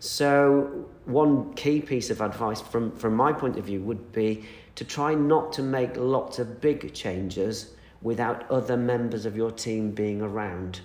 So, 0.00 0.86
one 1.06 1.54
key 1.54 1.80
piece 1.80 2.10
of 2.10 2.20
advice 2.20 2.60
from, 2.60 2.94
from 2.96 3.14
my 3.14 3.32
point 3.32 3.56
of 3.56 3.64
view 3.64 3.80
would 3.82 4.12
be 4.12 4.44
to 4.74 4.84
try 4.84 5.14
not 5.14 5.52
to 5.54 5.62
make 5.62 5.96
lots 5.96 6.38
of 6.38 6.60
big 6.60 6.92
changes 6.92 7.74
without 8.02 8.48
other 8.50 8.76
members 8.76 9.24
of 9.24 9.36
your 9.36 9.50
team 9.50 9.90
being 9.90 10.20
around. 10.20 10.80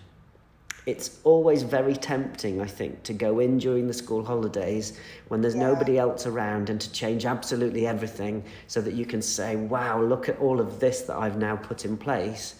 It's 0.85 1.19
always 1.23 1.63
very 1.63 1.95
tempting, 1.95 2.59
I 2.59 2.67
think, 2.67 3.03
to 3.03 3.13
go 3.13 3.39
in 3.39 3.57
during 3.57 3.87
the 3.87 3.93
school 3.93 4.23
holidays 4.23 4.97
when 5.29 5.41
there's 5.41 5.55
yeah. 5.55 5.67
nobody 5.67 5.97
else 5.97 6.25
around 6.25 6.69
and 6.69 6.79
to 6.81 6.91
change 6.91 7.25
absolutely 7.25 7.87
everything 7.87 8.43
so 8.67 8.81
that 8.81 8.93
you 8.93 9.05
can 9.05 9.21
say, 9.21 9.55
wow, 9.55 10.01
look 10.01 10.27
at 10.27 10.37
all 10.39 10.59
of 10.59 10.79
this 10.79 11.01
that 11.03 11.15
I've 11.15 11.37
now 11.37 11.55
put 11.55 11.85
in 11.85 11.95
place. 11.95 12.55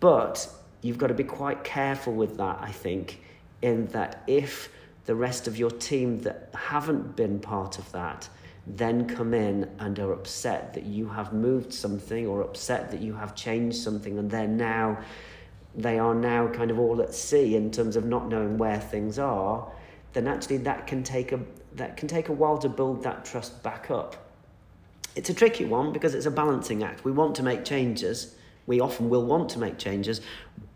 But 0.00 0.48
you've 0.82 0.98
got 0.98 1.08
to 1.08 1.14
be 1.14 1.24
quite 1.24 1.62
careful 1.62 2.12
with 2.12 2.36
that, 2.38 2.58
I 2.60 2.72
think, 2.72 3.20
in 3.62 3.86
that 3.88 4.22
if 4.26 4.70
the 5.06 5.14
rest 5.14 5.46
of 5.46 5.56
your 5.56 5.70
team 5.70 6.20
that 6.20 6.50
haven't 6.54 7.16
been 7.16 7.38
part 7.38 7.78
of 7.78 7.90
that 7.92 8.28
then 8.76 9.08
come 9.08 9.32
in 9.32 9.68
and 9.78 9.98
are 9.98 10.12
upset 10.12 10.74
that 10.74 10.84
you 10.84 11.08
have 11.08 11.32
moved 11.32 11.72
something 11.72 12.26
or 12.26 12.42
upset 12.42 12.90
that 12.90 13.00
you 13.00 13.14
have 13.14 13.34
changed 13.34 13.76
something 13.78 14.18
and 14.18 14.30
they're 14.30 14.46
now 14.46 14.98
they 15.78 15.96
are 15.96 16.14
now 16.14 16.48
kind 16.48 16.72
of 16.72 16.78
all 16.78 17.00
at 17.00 17.14
sea 17.14 17.54
in 17.54 17.70
terms 17.70 17.94
of 17.94 18.04
not 18.04 18.28
knowing 18.28 18.58
where 18.58 18.80
things 18.80 19.16
are, 19.18 19.72
then 20.12 20.26
actually 20.26 20.56
that 20.58 20.88
can 20.88 21.04
take 21.04 21.30
a 21.30 21.40
that 21.74 21.96
can 21.96 22.08
take 22.08 22.28
a 22.28 22.32
while 22.32 22.58
to 22.58 22.68
build 22.68 23.04
that 23.04 23.24
trust 23.24 23.62
back 23.62 23.90
up. 23.90 24.16
It's 25.14 25.30
a 25.30 25.34
tricky 25.34 25.64
one 25.64 25.92
because 25.92 26.14
it's 26.14 26.26
a 26.26 26.30
balancing 26.30 26.82
act. 26.82 27.04
We 27.04 27.12
want 27.12 27.36
to 27.36 27.42
make 27.44 27.64
changes. 27.64 28.34
We 28.66 28.80
often 28.80 29.08
will 29.08 29.24
want 29.24 29.50
to 29.50 29.58
make 29.58 29.78
changes, 29.78 30.20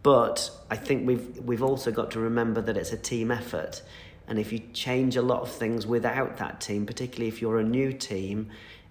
but 0.02 0.50
I 0.70 0.76
think 0.76 1.06
we've 1.06 1.38
we've 1.38 1.62
also 1.62 1.90
got 1.90 2.12
to 2.12 2.20
remember 2.20 2.60
that 2.62 2.76
it's 2.76 2.92
a 2.92 2.96
team 2.96 3.30
effort. 3.32 3.82
And 4.28 4.38
if 4.38 4.52
you 4.52 4.60
change 4.72 5.16
a 5.16 5.22
lot 5.22 5.42
of 5.42 5.50
things 5.50 5.84
without 5.84 6.36
that 6.36 6.60
team, 6.60 6.86
particularly 6.86 7.26
if 7.26 7.42
you're 7.42 7.58
a 7.58 7.64
new 7.64 7.92
team, 7.92 8.50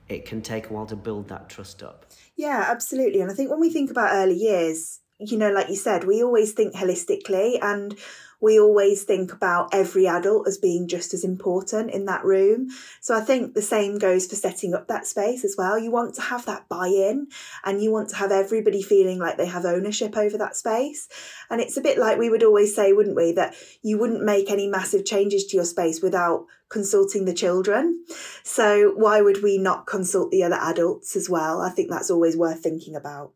it 0.10 0.26
can 0.26 0.42
take 0.42 0.70
a 0.70 0.74
while 0.74 0.86
to 0.88 0.96
build 0.98 1.30
that 1.30 1.48
trust 1.48 1.82
up. 1.82 2.06
Yeah, 2.36 2.66
absolutely. 2.68 3.22
And 3.22 3.32
I 3.32 3.34
think 3.34 3.50
when 3.50 3.62
we 3.62 3.70
think 3.70 3.90
about 3.90 4.10
early 4.14 4.36
years, 4.36 5.01
you 5.22 5.38
know, 5.38 5.52
like 5.52 5.70
you 5.70 5.76
said, 5.76 6.04
we 6.04 6.24
always 6.24 6.54
think 6.54 6.74
holistically 6.76 7.60
and 7.62 7.96
we 8.42 8.60
always 8.60 9.04
think 9.04 9.32
about 9.32 9.70
every 9.72 10.08
adult 10.08 10.48
as 10.48 10.58
being 10.58 10.88
just 10.88 11.14
as 11.14 11.24
important 11.24 11.92
in 11.92 12.06
that 12.06 12.26
room. 12.26 12.70
So 13.00 13.16
I 13.16 13.22
think 13.22 13.54
the 13.54 13.62
same 13.62 14.00
goes 14.00 14.26
for 14.26 14.36
setting 14.36 14.74
up 14.74 14.88
that 14.88 15.06
space 15.06 15.46
as 15.46 15.56
well. 15.56 15.78
You 15.78 15.92
want 15.92 16.16
to 16.16 16.22
have 16.22 16.48
that 16.48 16.68
buy 16.68 16.88
in 16.88 17.28
and 17.64 17.84
you 17.84 17.92
want 17.92 18.10
to 18.10 18.16
have 18.16 18.32
everybody 18.32 18.82
feeling 18.82 19.20
like 19.20 19.38
they 19.38 19.46
have 19.46 19.64
ownership 19.64 20.18
over 20.18 20.40
that 20.40 20.56
space. 20.56 21.08
And 21.52 21.62
it's 21.62 21.78
a 21.78 21.82
bit 21.82 22.00
like 22.00 22.18
we 22.18 22.32
would 22.32 22.44
always 22.44 22.76
say, 22.76 22.94
wouldn't 22.94 23.16
we, 23.16 23.32
that 23.34 23.54
you 23.84 24.00
wouldn't 24.00 24.24
make 24.24 24.50
any 24.50 24.68
massive 24.68 25.06
changes 25.06 25.46
to 25.46 25.58
your 25.58 25.66
space 25.66 26.02
without 26.02 26.48
consulting 26.68 27.26
the 27.26 27.34
children. 27.34 28.04
So 28.44 28.94
why 28.96 29.22
would 29.22 29.44
we 29.44 29.60
not 29.60 29.86
consult 29.86 30.32
the 30.32 30.42
other 30.44 30.58
adults 30.60 31.16
as 31.16 31.30
well? 31.30 31.62
I 31.62 31.70
think 31.70 31.92
that's 31.92 32.10
always 32.10 32.36
worth 32.36 32.62
thinking 32.62 32.96
about. 32.96 33.34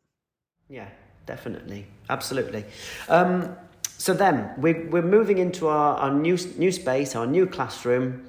Yeah, 0.68 0.90
definitely. 1.26 1.86
Absolutely. 2.10 2.66
Um, 3.10 3.56
so 3.98 4.14
then 4.14 4.52
we're, 4.58 4.88
we're 4.90 5.02
moving 5.02 5.38
into 5.38 5.68
our, 5.68 5.98
our 5.98 6.14
new, 6.14 6.38
new 6.58 6.72
space, 6.72 7.16
our 7.16 7.26
new 7.26 7.46
classroom. 7.46 8.28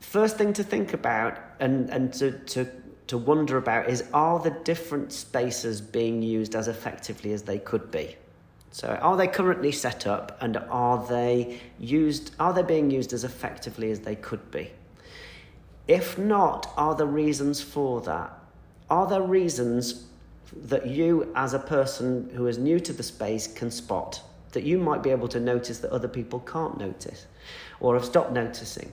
First 0.00 0.36
thing 0.36 0.52
to 0.54 0.64
think 0.64 0.94
about 0.94 1.38
and, 1.60 1.90
and 1.90 2.12
to, 2.14 2.32
to, 2.32 2.66
to 3.08 3.18
wonder 3.18 3.56
about 3.56 3.88
is 3.88 4.04
are 4.12 4.40
the 4.40 4.50
different 4.50 5.12
spaces 5.12 5.80
being 5.80 6.22
used 6.22 6.54
as 6.54 6.68
effectively 6.68 7.32
as 7.32 7.42
they 7.42 7.58
could 7.58 7.90
be? 7.90 8.16
So 8.72 8.88
are 8.88 9.16
they 9.16 9.26
currently 9.26 9.72
set 9.72 10.06
up 10.06 10.38
and 10.40 10.56
are 10.56 11.04
they 11.06 11.58
used 11.78 12.34
are 12.38 12.52
they 12.52 12.62
being 12.62 12.90
used 12.90 13.12
as 13.12 13.24
effectively 13.24 13.90
as 13.90 14.00
they 14.00 14.14
could 14.14 14.50
be? 14.50 14.70
If 15.88 16.18
not, 16.18 16.72
are 16.76 16.94
there 16.94 17.06
reasons 17.06 17.60
for 17.60 18.00
that? 18.02 18.32
Are 18.88 19.08
there 19.08 19.22
reasons 19.22 20.06
that 20.52 20.86
you 20.86 21.30
as 21.34 21.54
a 21.54 21.58
person 21.58 22.30
who 22.34 22.46
is 22.46 22.58
new 22.58 22.80
to 22.80 22.92
the 22.92 23.02
space 23.02 23.46
can 23.46 23.70
spot? 23.70 24.22
that 24.52 24.64
you 24.64 24.78
might 24.78 25.02
be 25.02 25.10
able 25.10 25.28
to 25.28 25.40
notice 25.40 25.78
that 25.78 25.90
other 25.90 26.08
people 26.08 26.40
can't 26.40 26.78
notice 26.78 27.26
or 27.78 27.94
have 27.94 28.04
stopped 28.04 28.32
noticing. 28.32 28.92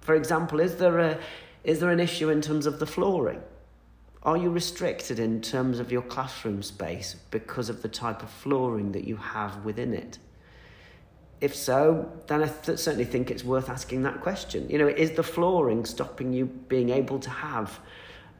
For 0.00 0.14
example, 0.14 0.60
is 0.60 0.76
there, 0.76 0.98
a, 0.98 1.18
is 1.64 1.80
there 1.80 1.90
an 1.90 2.00
issue 2.00 2.30
in 2.30 2.40
terms 2.40 2.66
of 2.66 2.78
the 2.78 2.86
flooring? 2.86 3.42
Are 4.22 4.36
you 4.36 4.50
restricted 4.50 5.18
in 5.18 5.40
terms 5.40 5.78
of 5.78 5.92
your 5.92 6.02
classroom 6.02 6.62
space 6.62 7.16
because 7.30 7.68
of 7.68 7.82
the 7.82 7.88
type 7.88 8.22
of 8.22 8.30
flooring 8.30 8.92
that 8.92 9.06
you 9.06 9.16
have 9.16 9.64
within 9.64 9.94
it? 9.94 10.18
If 11.40 11.54
so, 11.54 12.10
then 12.26 12.42
I 12.42 12.48
th- 12.48 12.78
certainly 12.78 13.04
think 13.04 13.30
it's 13.30 13.44
worth 13.44 13.68
asking 13.68 14.02
that 14.02 14.22
question. 14.22 14.68
You 14.68 14.78
know, 14.78 14.88
is 14.88 15.12
the 15.12 15.22
flooring 15.22 15.84
stopping 15.84 16.32
you 16.32 16.46
being 16.46 16.90
able 16.90 17.20
to 17.20 17.30
have 17.30 17.78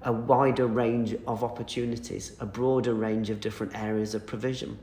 a 0.06 0.12
wider 0.12 0.66
range 0.66 1.14
of 1.26 1.44
opportunities, 1.44 2.32
a 2.40 2.46
broader 2.46 2.94
range 2.94 3.28
of 3.28 3.40
different 3.40 3.76
areas 3.78 4.14
of 4.14 4.24
provision? 4.24 4.78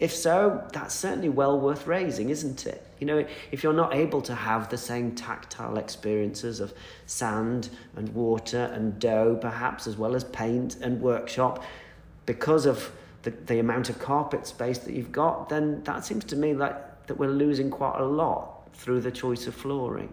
If 0.00 0.14
so, 0.14 0.66
that's 0.72 0.94
certainly 0.94 1.28
well 1.28 1.60
worth 1.60 1.86
raising, 1.86 2.30
isn't 2.30 2.64
it? 2.66 2.86
You 2.98 3.06
know, 3.06 3.26
if 3.52 3.62
you're 3.62 3.72
not 3.72 3.94
able 3.94 4.22
to 4.22 4.34
have 4.34 4.70
the 4.70 4.78
same 4.78 5.14
tactile 5.14 5.78
experiences 5.78 6.60
of 6.60 6.72
sand 7.06 7.68
and 7.96 8.08
water 8.14 8.70
and 8.72 8.98
dough, 8.98 9.36
perhaps, 9.40 9.86
as 9.86 9.96
well 9.96 10.14
as 10.14 10.24
paint 10.24 10.76
and 10.76 11.00
workshop, 11.00 11.62
because 12.24 12.66
of 12.66 12.90
the, 13.22 13.30
the 13.30 13.58
amount 13.58 13.90
of 13.90 13.98
carpet 13.98 14.46
space 14.46 14.78
that 14.78 14.94
you've 14.94 15.12
got, 15.12 15.48
then 15.48 15.82
that 15.84 16.04
seems 16.04 16.24
to 16.24 16.36
me 16.36 16.54
like 16.54 17.06
that 17.06 17.18
we're 17.18 17.28
losing 17.28 17.70
quite 17.70 17.98
a 17.98 18.04
lot 18.04 18.68
through 18.74 19.00
the 19.00 19.10
choice 19.10 19.46
of 19.46 19.54
flooring. 19.54 20.12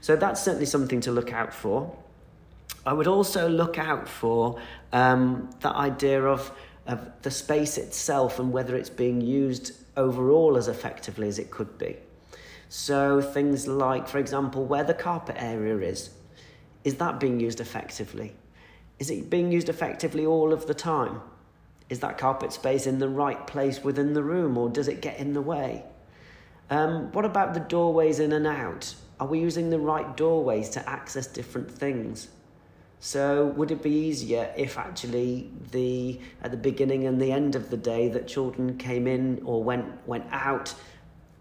So 0.00 0.16
that's 0.16 0.42
certainly 0.42 0.66
something 0.66 1.00
to 1.02 1.12
look 1.12 1.32
out 1.32 1.52
for. 1.52 1.94
I 2.86 2.92
would 2.92 3.08
also 3.08 3.48
look 3.48 3.78
out 3.78 4.08
for 4.08 4.60
um, 4.92 5.50
the 5.60 5.70
idea 5.70 6.24
of 6.24 6.52
of 6.86 7.10
the 7.22 7.30
space 7.30 7.78
itself 7.78 8.38
and 8.38 8.52
whether 8.52 8.76
it's 8.76 8.90
being 8.90 9.20
used 9.20 9.72
overall 9.96 10.56
as 10.56 10.68
effectively 10.68 11.28
as 11.28 11.38
it 11.38 11.50
could 11.50 11.78
be. 11.78 11.96
So 12.68 13.20
things 13.20 13.66
like, 13.66 14.08
for 14.08 14.18
example, 14.18 14.64
where 14.64 14.84
the 14.84 14.94
carpet 14.94 15.36
area 15.38 15.78
is, 15.78 16.10
is 16.84 16.96
that 16.96 17.20
being 17.20 17.40
used 17.40 17.60
effectively? 17.60 18.34
Is 18.98 19.10
it 19.10 19.28
being 19.28 19.52
used 19.52 19.68
effectively 19.68 20.26
all 20.26 20.52
of 20.52 20.66
the 20.66 20.74
time? 20.74 21.20
Is 21.88 22.00
that 22.00 22.18
carpet 22.18 22.52
space 22.52 22.86
in 22.86 22.98
the 22.98 23.08
right 23.08 23.46
place 23.46 23.82
within 23.82 24.14
the 24.14 24.22
room 24.22 24.56
or 24.56 24.68
does 24.68 24.88
it 24.88 25.00
get 25.00 25.18
in 25.18 25.32
the 25.32 25.42
way? 25.42 25.84
Um, 26.70 27.12
what 27.12 27.24
about 27.24 27.54
the 27.54 27.60
doorways 27.60 28.18
in 28.18 28.32
and 28.32 28.46
out? 28.46 28.94
Are 29.20 29.26
we 29.26 29.38
using 29.40 29.70
the 29.70 29.78
right 29.78 30.16
doorways 30.16 30.68
to 30.70 30.88
access 30.88 31.26
different 31.26 31.70
things? 31.70 32.28
So 33.00 33.46
would 33.56 33.70
it 33.70 33.82
be 33.82 33.90
easier 33.90 34.52
if 34.56 34.78
actually 34.78 35.50
the 35.70 36.18
at 36.42 36.50
the 36.50 36.56
beginning 36.56 37.06
and 37.06 37.20
the 37.20 37.30
end 37.30 37.54
of 37.54 37.70
the 37.70 37.76
day 37.76 38.08
that 38.08 38.26
children 38.26 38.78
came 38.78 39.06
in 39.06 39.42
or 39.44 39.62
went 39.62 39.86
went 40.06 40.26
out 40.32 40.74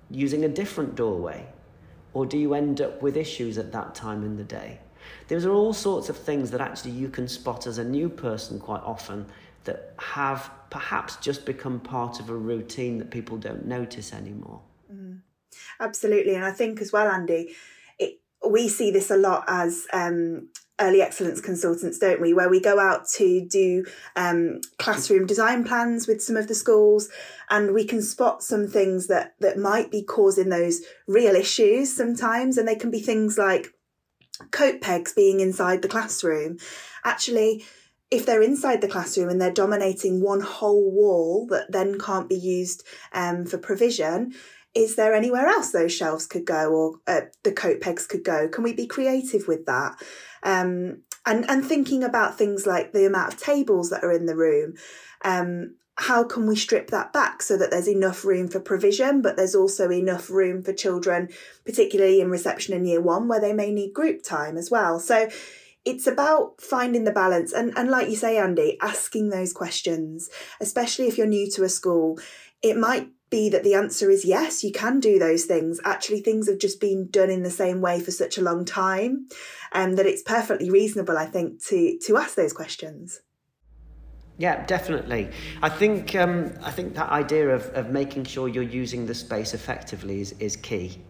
using 0.10 0.46
a 0.46 0.50
different 0.50 0.96
doorway? 0.96 1.48
Or 2.14 2.26
do 2.26 2.38
you 2.38 2.54
end 2.54 2.82
up 2.82 3.02
with 3.02 3.18
issues 3.18 3.58
at 3.58 3.72
that 3.74 3.94
time 3.96 4.24
in 4.24 4.38
the 4.38 4.44
day? 4.44 4.80
Those 5.28 5.46
are 5.46 5.52
all 5.52 5.74
sorts 5.74 6.10
of 6.10 6.18
things 6.18 6.52
that 6.52 6.62
actually 6.62 6.92
you 6.92 7.10
can 7.10 7.28
spot 7.28 7.68
as 7.68 7.78
a 7.78 7.84
new 7.84 8.10
person 8.10 8.60
quite 8.60 8.82
often 8.84 9.26
that 9.66 9.94
have 9.98 10.50
perhaps 10.70 11.18
just 11.18 11.46
become 11.46 11.80
part 11.80 12.20
of 12.20 12.30
a 12.30 12.36
routine 12.36 12.98
that 13.00 13.12
people 13.12 13.38
don't 13.38 13.66
notice 13.66 14.14
anymore. 14.14 14.62
Mm, 14.94 15.22
absolutely. 15.80 16.36
And 16.36 16.46
I 16.46 16.52
think 16.52 16.82
as 16.82 16.92
well, 16.92 17.08
Andy, 17.08 17.56
it, 18.00 18.20
we 18.48 18.70
see 18.70 18.92
this 18.92 19.10
a 19.10 19.18
lot 19.18 19.44
as 19.48 19.88
um, 19.92 20.50
early 20.80 21.02
excellence 21.02 21.42
consultants, 21.42 22.00
don't 22.00 22.22
we? 22.22 22.34
Where 22.34 22.50
we 22.50 22.60
go 22.60 22.80
out 22.80 23.08
to 23.16 23.46
do 23.46 23.86
um, 24.16 24.60
classroom 24.78 25.26
design 25.26 25.64
plans 25.64 26.08
with 26.08 26.22
some 26.22 26.38
of 26.38 26.48
the 26.48 26.56
schools, 26.56 27.10
and 27.50 27.74
we 27.74 27.86
can 27.86 28.02
spot 28.02 28.44
some 28.44 28.68
things 28.68 29.08
that 29.08 29.36
that 29.40 29.58
might 29.58 29.92
be 29.92 30.04
causing 30.04 30.50
those 30.50 30.82
real 31.08 31.36
issues 31.36 31.96
sometimes, 31.96 32.58
and 32.58 32.68
they 32.68 32.76
can 32.76 32.92
be 32.92 33.00
things 33.00 33.38
like 33.38 33.74
coat 34.52 34.82
pegs 34.82 35.14
being 35.14 35.40
inside 35.40 35.82
the 35.82 35.88
classroom. 35.88 36.58
Actually, 37.04 37.66
if 38.12 38.26
they're 38.26 38.42
inside 38.42 38.82
the 38.82 38.88
classroom 38.88 39.30
and 39.30 39.42
they're 39.42 39.52
dominating 39.52 40.22
one 40.22 40.42
whole 40.42 40.92
wall 40.92 41.48
that 41.48 41.72
then 41.72 42.00
can't 42.00 42.30
be 42.30 42.36
used 42.36 42.86
um, 43.14 43.46
for 43.46 43.58
provision, 43.58 44.34
is 44.76 44.98
there 44.98 45.14
anywhere 45.14 45.48
else 45.48 45.72
those 45.72 45.94
shelves 45.94 46.28
could 46.28 46.46
go 46.46 46.72
or 46.72 47.00
uh, 47.08 47.28
the 47.44 47.54
coat 47.54 47.80
pegs 47.80 48.06
could 48.06 48.24
go? 48.24 48.50
Can 48.50 48.64
we 48.64 48.74
be 48.74 48.86
creative 48.86 49.48
with 49.48 49.66
that? 49.66 49.96
Um, 50.44 51.02
and, 51.26 51.50
and 51.50 51.66
thinking 51.66 52.04
about 52.04 52.38
things 52.38 52.68
like 52.68 52.92
the 52.92 53.08
amount 53.08 53.34
of 53.34 53.40
tables 53.40 53.90
that 53.90 54.04
are 54.04 54.12
in 54.12 54.26
the 54.26 54.36
room. 54.36 54.76
Um, 55.24 55.76
how 55.98 56.26
can 56.26 56.46
we 56.46 56.58
strip 56.58 56.90
that 56.90 57.14
back 57.14 57.42
so 57.42 57.58
that 57.58 57.72
there's 57.72 57.88
enough 57.88 58.26
room 58.26 58.50
for 58.50 58.60
provision, 58.60 59.22
but 59.22 59.38
there's 59.38 59.56
also 59.56 59.90
enough 59.90 60.30
room 60.30 60.62
for 60.62 60.74
children, 60.74 61.30
particularly 61.66 62.20
in 62.20 62.30
reception 62.30 62.76
in 62.76 62.86
year 62.86 63.02
one, 63.02 63.30
where 63.30 63.40
they 63.40 63.54
may 63.54 63.72
need 63.72 63.94
group 63.94 64.22
time 64.22 64.58
as 64.58 64.70
well. 64.70 65.00
So 65.00 65.30
it's 65.86 66.06
about 66.06 66.60
finding 66.60 67.06
the 67.06 67.12
balance 67.12 67.54
and, 67.54 67.72
and 67.78 67.90
like 67.90 68.10
you 68.10 68.18
say, 68.18 68.38
Andy, 68.38 68.78
asking 68.82 69.30
those 69.30 69.54
questions, 69.54 70.30
especially 70.60 71.08
if 71.08 71.18
you're 71.18 71.28
new 71.28 71.50
to 71.52 71.64
a 71.64 71.70
school. 71.70 72.20
It 72.62 72.76
might 72.76 73.10
be 73.36 73.50
that 73.50 73.64
the 73.64 73.74
answer 73.74 74.10
is 74.10 74.24
yes, 74.24 74.64
you 74.64 74.72
can 74.72 75.02
do 75.02 75.20
those 75.20 75.44
things. 75.44 75.82
Actually, 75.84 76.22
things 76.22 76.48
have 76.48 76.58
just 76.58 76.80
been 76.80 77.10
done 77.10 77.30
in 77.30 77.44
the 77.44 77.52
same 77.52 77.82
way 77.82 78.00
for 78.00 78.12
such 78.12 78.38
a 78.38 78.42
long 78.42 78.64
time, 78.64 79.28
and 79.74 79.92
um, 79.92 79.96
that 79.98 80.06
it's 80.06 80.24
perfectly 80.24 80.70
reasonable, 80.70 81.18
I 81.18 81.26
think, 81.26 81.62
to 81.66 82.00
to 82.06 82.18
ask 82.18 82.36
those 82.36 82.54
questions. 82.54 83.22
Yeah, 84.38 84.66
definitely. 84.66 85.30
I 85.62 85.70
think 85.70 86.16
um, 86.16 86.54
I 86.62 86.72
think 86.72 86.96
that 86.96 87.10
idea 87.10 87.50
of, 87.50 87.64
of 87.80 87.90
making 87.90 88.24
sure 88.24 88.48
you're 88.48 88.72
using 88.84 89.06
the 89.06 89.16
space 89.16 89.54
effectively 89.54 90.22
is, 90.22 90.32
is 90.40 90.56
key. 90.56 91.02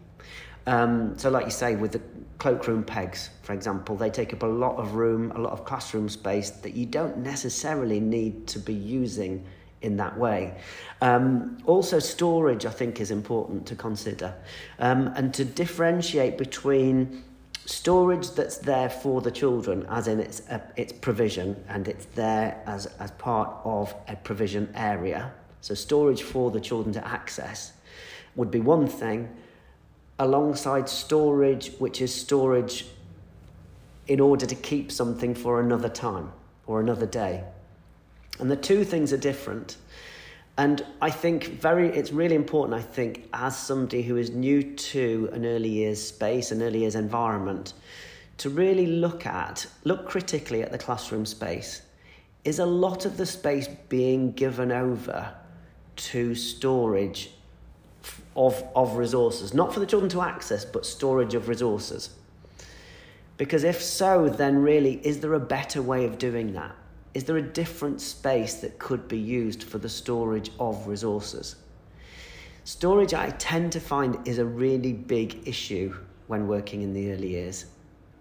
Um, 0.68 1.16
so, 1.18 1.30
like 1.30 1.46
you 1.46 1.52
say, 1.52 1.76
with 1.76 1.92
the 1.92 2.02
cloakroom 2.40 2.84
pegs, 2.84 3.30
for 3.44 3.54
example, 3.54 3.96
they 3.96 4.10
take 4.10 4.34
up 4.34 4.42
a 4.42 4.54
lot 4.64 4.78
of 4.78 4.96
room, 4.96 5.32
a 5.36 5.40
lot 5.40 5.54
of 5.54 5.64
classroom 5.64 6.10
space 6.10 6.50
that 6.50 6.74
you 6.74 6.88
don't 6.88 7.18
necessarily 7.18 8.00
need 8.00 8.48
to 8.48 8.60
be 8.60 8.74
using 8.74 9.46
in 9.82 9.98
that 9.98 10.18
way. 10.18 10.58
Um, 11.02 11.58
also, 11.66 12.00
storage, 12.00 12.66
I 12.66 12.72
think, 12.72 13.00
is 13.00 13.12
important 13.12 13.66
to 13.68 13.76
consider 13.76 14.34
um, 14.80 15.08
and 15.16 15.34
to 15.34 15.46
differentiate 15.46 16.38
between 16.38 17.24
storage 17.66 18.32
that's 18.32 18.58
there 18.58 18.90
for 18.90 19.22
the 19.22 19.32
children, 19.32 19.86
as 19.90 20.08
in 20.08 20.20
its, 20.20 20.42
uh, 20.50 20.60
its 20.76 20.94
provision, 20.94 21.62
and 21.68 21.88
it's 21.88 22.06
there 22.16 22.62
as, 22.66 22.86
as 23.00 23.12
part 23.12 23.56
of 23.64 23.94
a 24.08 24.16
provision 24.16 24.72
area. 24.76 25.34
So, 25.62 25.74
storage 25.74 26.22
for 26.22 26.52
the 26.52 26.60
children 26.60 26.94
to 26.94 27.08
access 27.08 27.74
would 28.36 28.52
be 28.52 28.60
one 28.60 28.88
thing, 28.88 29.30
alongside 30.20 30.88
storage, 30.88 31.72
which 31.80 32.02
is 32.02 32.14
storage 32.14 32.86
in 34.08 34.20
order 34.20 34.46
to 34.46 34.56
keep 34.56 34.92
something 34.92 35.34
for 35.34 35.60
another 35.60 35.90
time 35.90 36.32
or 36.68 36.80
another 36.80 37.06
day. 37.06 37.44
And 38.40 38.52
the 38.52 38.56
two 38.56 38.84
things 38.84 39.14
are 39.14 39.18
different. 39.18 39.78
And 40.58 40.86
I 41.02 41.10
think 41.10 41.60
very 41.60 41.90
it's 41.90 42.12
really 42.12 42.36
important, 42.36 42.80
I 42.80 42.82
think, 42.82 43.28
as 43.34 43.58
somebody 43.58 44.02
who 44.02 44.16
is 44.16 44.30
new 44.30 44.64
to 44.64 45.30
an 45.34 45.46
early 45.46 45.70
years 45.70 46.02
space, 46.02 46.52
an 46.52 46.62
early 46.62 46.80
years 46.80 46.96
environment, 46.96 47.74
to 48.38 48.50
really 48.50 48.88
look 48.88 49.26
at, 49.26 49.68
look 49.84 50.08
critically 50.08 50.62
at 50.62 50.72
the 50.72 50.78
classroom 50.78 51.26
space. 51.26 51.82
Is 52.46 52.60
a 52.60 52.66
lot 52.66 53.06
of 53.06 53.18
the 53.18 53.26
space 53.26 53.68
being 53.90 54.32
given 54.32 54.72
over 54.72 55.34
to 55.96 56.36
storage 56.36 57.32
of, 58.36 58.64
of 58.76 58.96
resources? 58.96 59.54
Not 59.54 59.74
for 59.74 59.80
the 59.80 59.86
children 59.86 60.10
to 60.12 60.22
access, 60.22 60.64
but 60.64 60.86
storage 60.86 61.34
of 61.34 61.50
resources. 61.50 62.12
Because 63.38 63.66
if 63.66 63.82
so, 63.82 64.30
then 64.30 64.58
really, 64.58 65.06
is 65.06 65.20
there 65.20 65.34
a 65.34 65.40
better 65.40 65.82
way 65.82 66.06
of 66.06 66.18
doing 66.18 66.54
that? 66.54 66.76
Is 67.16 67.24
there 67.24 67.38
a 67.38 67.42
different 67.42 68.02
space 68.02 68.56
that 68.56 68.78
could 68.78 69.08
be 69.08 69.18
used 69.18 69.64
for 69.64 69.78
the 69.78 69.88
storage 69.88 70.52
of 70.60 70.86
resources? 70.86 71.56
Storage, 72.66 73.14
I 73.14 73.30
tend 73.30 73.72
to 73.72 73.80
find, 73.80 74.28
is 74.28 74.38
a 74.38 74.46
really 74.46 74.92
big 74.92 75.48
issue 75.48 75.96
when 76.28 76.46
working 76.46 76.82
in 76.82 76.94
the 76.94 77.14
early 77.14 77.30
years. 77.30 77.68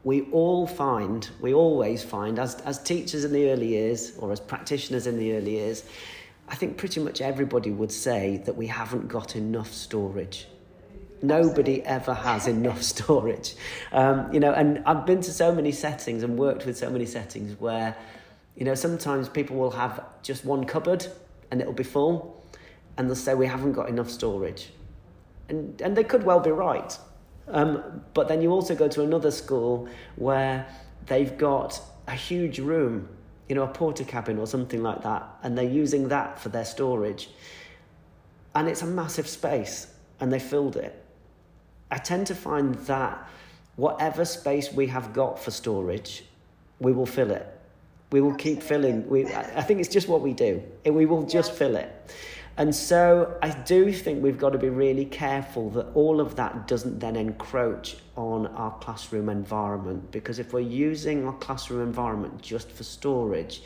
We 0.05 0.31
all 0.31 0.65
find, 0.69 1.29
we 1.41 1.53
always 1.53 2.05
find, 2.05 2.39
as, 2.39 2.61
as 2.61 2.81
teachers 2.81 3.25
in 3.25 3.33
the 3.33 3.51
early 3.51 3.67
years 3.67 4.17
or 4.19 4.31
as 4.31 4.39
practitioners 4.39 5.09
in 5.09 5.19
the 5.19 5.35
early 5.35 5.57
years, 5.57 5.83
I 6.49 6.55
think 6.55 6.77
pretty 6.77 7.01
much 7.01 7.21
everybody 7.21 7.73
would 7.73 7.91
say 7.91 8.43
that 8.45 8.55
we 8.55 8.69
haven't 8.69 9.09
got 9.09 9.35
enough 9.35 9.73
storage. 9.73 10.47
Nobody 11.21 11.83
ever 11.83 12.15
has 12.15 12.47
enough 12.47 12.83
storage. 12.95 13.57
Um, 13.91 14.33
you 14.33 14.39
know, 14.39 14.53
and 14.53 14.85
I've 14.87 15.05
been 15.05 15.23
to 15.23 15.33
so 15.33 15.53
many 15.53 15.73
settings 15.73 16.23
and 16.23 16.39
worked 16.39 16.65
with 16.65 16.77
so 16.79 16.91
many 16.91 17.07
settings 17.07 17.59
where, 17.59 17.97
you 18.57 18.65
know, 18.65 18.75
sometimes 18.75 19.29
people 19.29 19.57
will 19.57 19.73
have 19.73 20.05
just 20.23 20.45
one 20.45 20.65
cupboard 20.65 21.07
and 21.51 21.61
it'll 21.61 21.73
be 21.73 21.85
full, 21.85 22.43
and 22.97 23.09
they'll 23.09 23.17
say 23.17 23.35
we 23.35 23.47
haven't 23.47 23.73
got 23.73 23.89
enough 23.89 24.11
storage. 24.11 24.71
And, 25.49 25.81
and 25.81 25.97
they 25.97 26.05
could 26.05 26.25
well 26.25 26.41
be 26.41 26.51
right. 26.51 26.97
Um, 27.49 28.03
but 28.15 28.29
then 28.29 28.41
you 28.41 28.51
also 28.51 28.75
go 28.75 28.89
to 28.89 29.03
another 29.03 29.31
school 29.31 29.89
where 30.17 30.67
they've 31.07 31.37
got 31.37 31.81
a 32.09 32.13
huge 32.13 32.59
room, 32.59 33.09
you 33.49 33.55
know, 33.55 33.63
a 33.63 33.69
Portakabin 33.69 34.39
or 34.39 34.47
something 34.47 34.83
like 34.83 35.03
that, 35.03 35.23
and 35.43 35.57
they're 35.57 35.65
using 35.65 36.09
that 36.09 36.39
for 36.39 36.49
their 36.49 36.65
storage. 36.65 37.29
And 38.55 38.69
it's 38.69 38.83
a 38.83 38.87
massive 38.87 39.29
space, 39.29 39.89
and 40.21 40.33
they 40.33 40.39
filled 40.39 40.77
it. 40.77 41.05
I 41.91 41.99
tend 41.99 42.27
to 42.29 42.35
find 42.35 42.75
that 42.87 43.29
whatever 43.77 44.25
space 44.25 44.73
we 44.73 44.87
have 44.87 45.13
got 45.13 45.39
for 45.39 45.51
storage, 45.51 46.25
we 46.81 46.93
will 46.93 47.07
fill 47.07 47.31
it. 47.31 47.54
We 48.15 48.21
will 48.21 48.37
keep 48.37 48.63
filling. 48.63 49.09
We, 49.09 49.27
I 49.27 49.63
think 49.63 49.81
it's 49.81 49.89
just 49.89 50.07
what 50.07 50.21
we 50.21 50.35
do. 50.35 50.63
We 50.85 51.05
will 51.05 51.25
just 51.25 51.51
fill 51.51 51.75
it. 51.75 51.91
And 52.57 52.73
so 52.73 53.37
I 53.43 53.51
do 53.51 53.93
think 53.93 54.23
we've 54.23 54.39
got 54.39 54.51
to 54.51 54.59
be 54.59 54.69
really 54.69 55.05
careful 55.05 55.69
that 55.71 55.87
all 55.95 56.21
of 56.21 56.37
that 56.37 56.69
doesn't 56.69 57.01
then 57.01 57.17
encroach 57.17 57.97
on 58.15 58.47
our 58.47 58.71
classroom 58.79 59.29
environment. 59.29 60.13
Because 60.13 60.39
if 60.39 60.53
we're 60.53 60.61
using 60.61 61.27
our 61.27 61.33
classroom 61.39 61.83
environment 61.83 62.41
just 62.41 62.71
for 62.71 62.85
storage, 62.85 63.63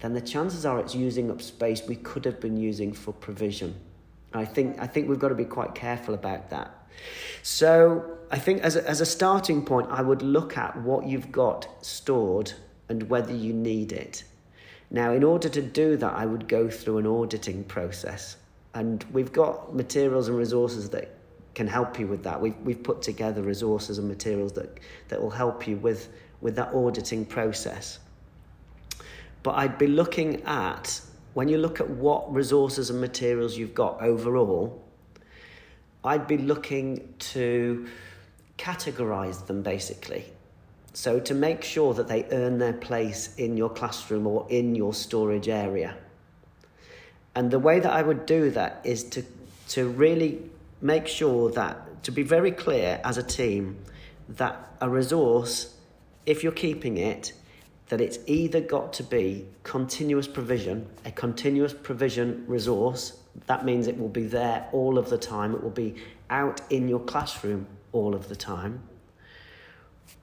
then 0.00 0.14
the 0.14 0.22
chances 0.22 0.64
are 0.64 0.80
it's 0.80 0.94
using 0.94 1.30
up 1.30 1.42
space 1.42 1.82
we 1.86 1.96
could 1.96 2.24
have 2.24 2.40
been 2.40 2.56
using 2.56 2.90
for 2.90 3.12
provision. 3.12 3.74
I 4.32 4.46
think, 4.46 4.80
I 4.80 4.86
think 4.86 5.10
we've 5.10 5.18
got 5.18 5.28
to 5.28 5.34
be 5.34 5.44
quite 5.44 5.74
careful 5.74 6.14
about 6.14 6.48
that. 6.48 6.88
So 7.42 8.16
I 8.30 8.38
think 8.38 8.62
as 8.62 8.76
a, 8.76 8.88
as 8.88 9.02
a 9.02 9.06
starting 9.06 9.62
point, 9.62 9.90
I 9.90 10.00
would 10.00 10.22
look 10.22 10.56
at 10.56 10.74
what 10.80 11.06
you've 11.06 11.30
got 11.30 11.68
stored 11.84 12.54
and 12.88 13.08
whether 13.08 13.34
you 13.34 13.52
need 13.52 13.92
it. 13.92 14.24
Now, 14.90 15.12
in 15.12 15.24
order 15.24 15.48
to 15.48 15.62
do 15.62 15.96
that, 15.96 16.12
I 16.14 16.26
would 16.26 16.46
go 16.48 16.68
through 16.68 16.98
an 16.98 17.06
auditing 17.06 17.64
process. 17.64 18.36
And 18.74 19.04
we've 19.12 19.32
got 19.32 19.74
materials 19.74 20.28
and 20.28 20.36
resources 20.36 20.90
that 20.90 21.16
can 21.54 21.66
help 21.66 21.98
you 21.98 22.06
with 22.06 22.22
that. 22.24 22.40
We've, 22.40 22.56
we've 22.58 22.82
put 22.82 23.02
together 23.02 23.42
resources 23.42 23.98
and 23.98 24.08
materials 24.08 24.52
that, 24.52 24.78
that 25.08 25.20
will 25.20 25.30
help 25.30 25.66
you 25.66 25.76
with, 25.76 26.08
with 26.40 26.56
that 26.56 26.74
auditing 26.74 27.24
process. 27.24 28.00
But 29.42 29.56
I'd 29.56 29.78
be 29.78 29.86
looking 29.86 30.42
at, 30.42 31.00
when 31.34 31.48
you 31.48 31.58
look 31.58 31.80
at 31.80 31.88
what 31.88 32.32
resources 32.32 32.90
and 32.90 33.00
materials 33.00 33.56
you've 33.56 33.74
got 33.74 34.00
overall, 34.02 34.82
I'd 36.02 36.26
be 36.26 36.38
looking 36.38 37.14
to 37.18 37.86
categorize 38.58 39.46
them 39.46 39.62
basically. 39.62 40.24
So, 40.96 41.18
to 41.18 41.34
make 41.34 41.64
sure 41.64 41.92
that 41.94 42.06
they 42.06 42.24
earn 42.30 42.58
their 42.58 42.72
place 42.72 43.34
in 43.34 43.56
your 43.56 43.68
classroom 43.68 44.28
or 44.28 44.46
in 44.48 44.76
your 44.76 44.94
storage 44.94 45.48
area. 45.48 45.96
And 47.34 47.50
the 47.50 47.58
way 47.58 47.80
that 47.80 47.92
I 47.92 48.00
would 48.00 48.26
do 48.26 48.50
that 48.50 48.80
is 48.84 49.02
to, 49.10 49.24
to 49.70 49.88
really 49.88 50.40
make 50.80 51.08
sure 51.08 51.50
that, 51.50 52.04
to 52.04 52.12
be 52.12 52.22
very 52.22 52.52
clear 52.52 53.00
as 53.02 53.18
a 53.18 53.24
team, 53.24 53.76
that 54.28 54.56
a 54.80 54.88
resource, 54.88 55.74
if 56.26 56.44
you're 56.44 56.52
keeping 56.52 56.96
it, 56.96 57.32
that 57.88 58.00
it's 58.00 58.20
either 58.26 58.60
got 58.60 58.92
to 58.92 59.02
be 59.02 59.48
continuous 59.64 60.28
provision, 60.28 60.86
a 61.04 61.10
continuous 61.10 61.74
provision 61.74 62.44
resource. 62.46 63.18
That 63.46 63.64
means 63.64 63.88
it 63.88 63.98
will 63.98 64.08
be 64.08 64.28
there 64.28 64.68
all 64.70 64.96
of 64.96 65.10
the 65.10 65.18
time, 65.18 65.56
it 65.56 65.62
will 65.62 65.70
be 65.70 65.96
out 66.30 66.60
in 66.70 66.86
your 66.86 67.00
classroom 67.00 67.66
all 67.90 68.14
of 68.14 68.28
the 68.28 68.36
time 68.36 68.80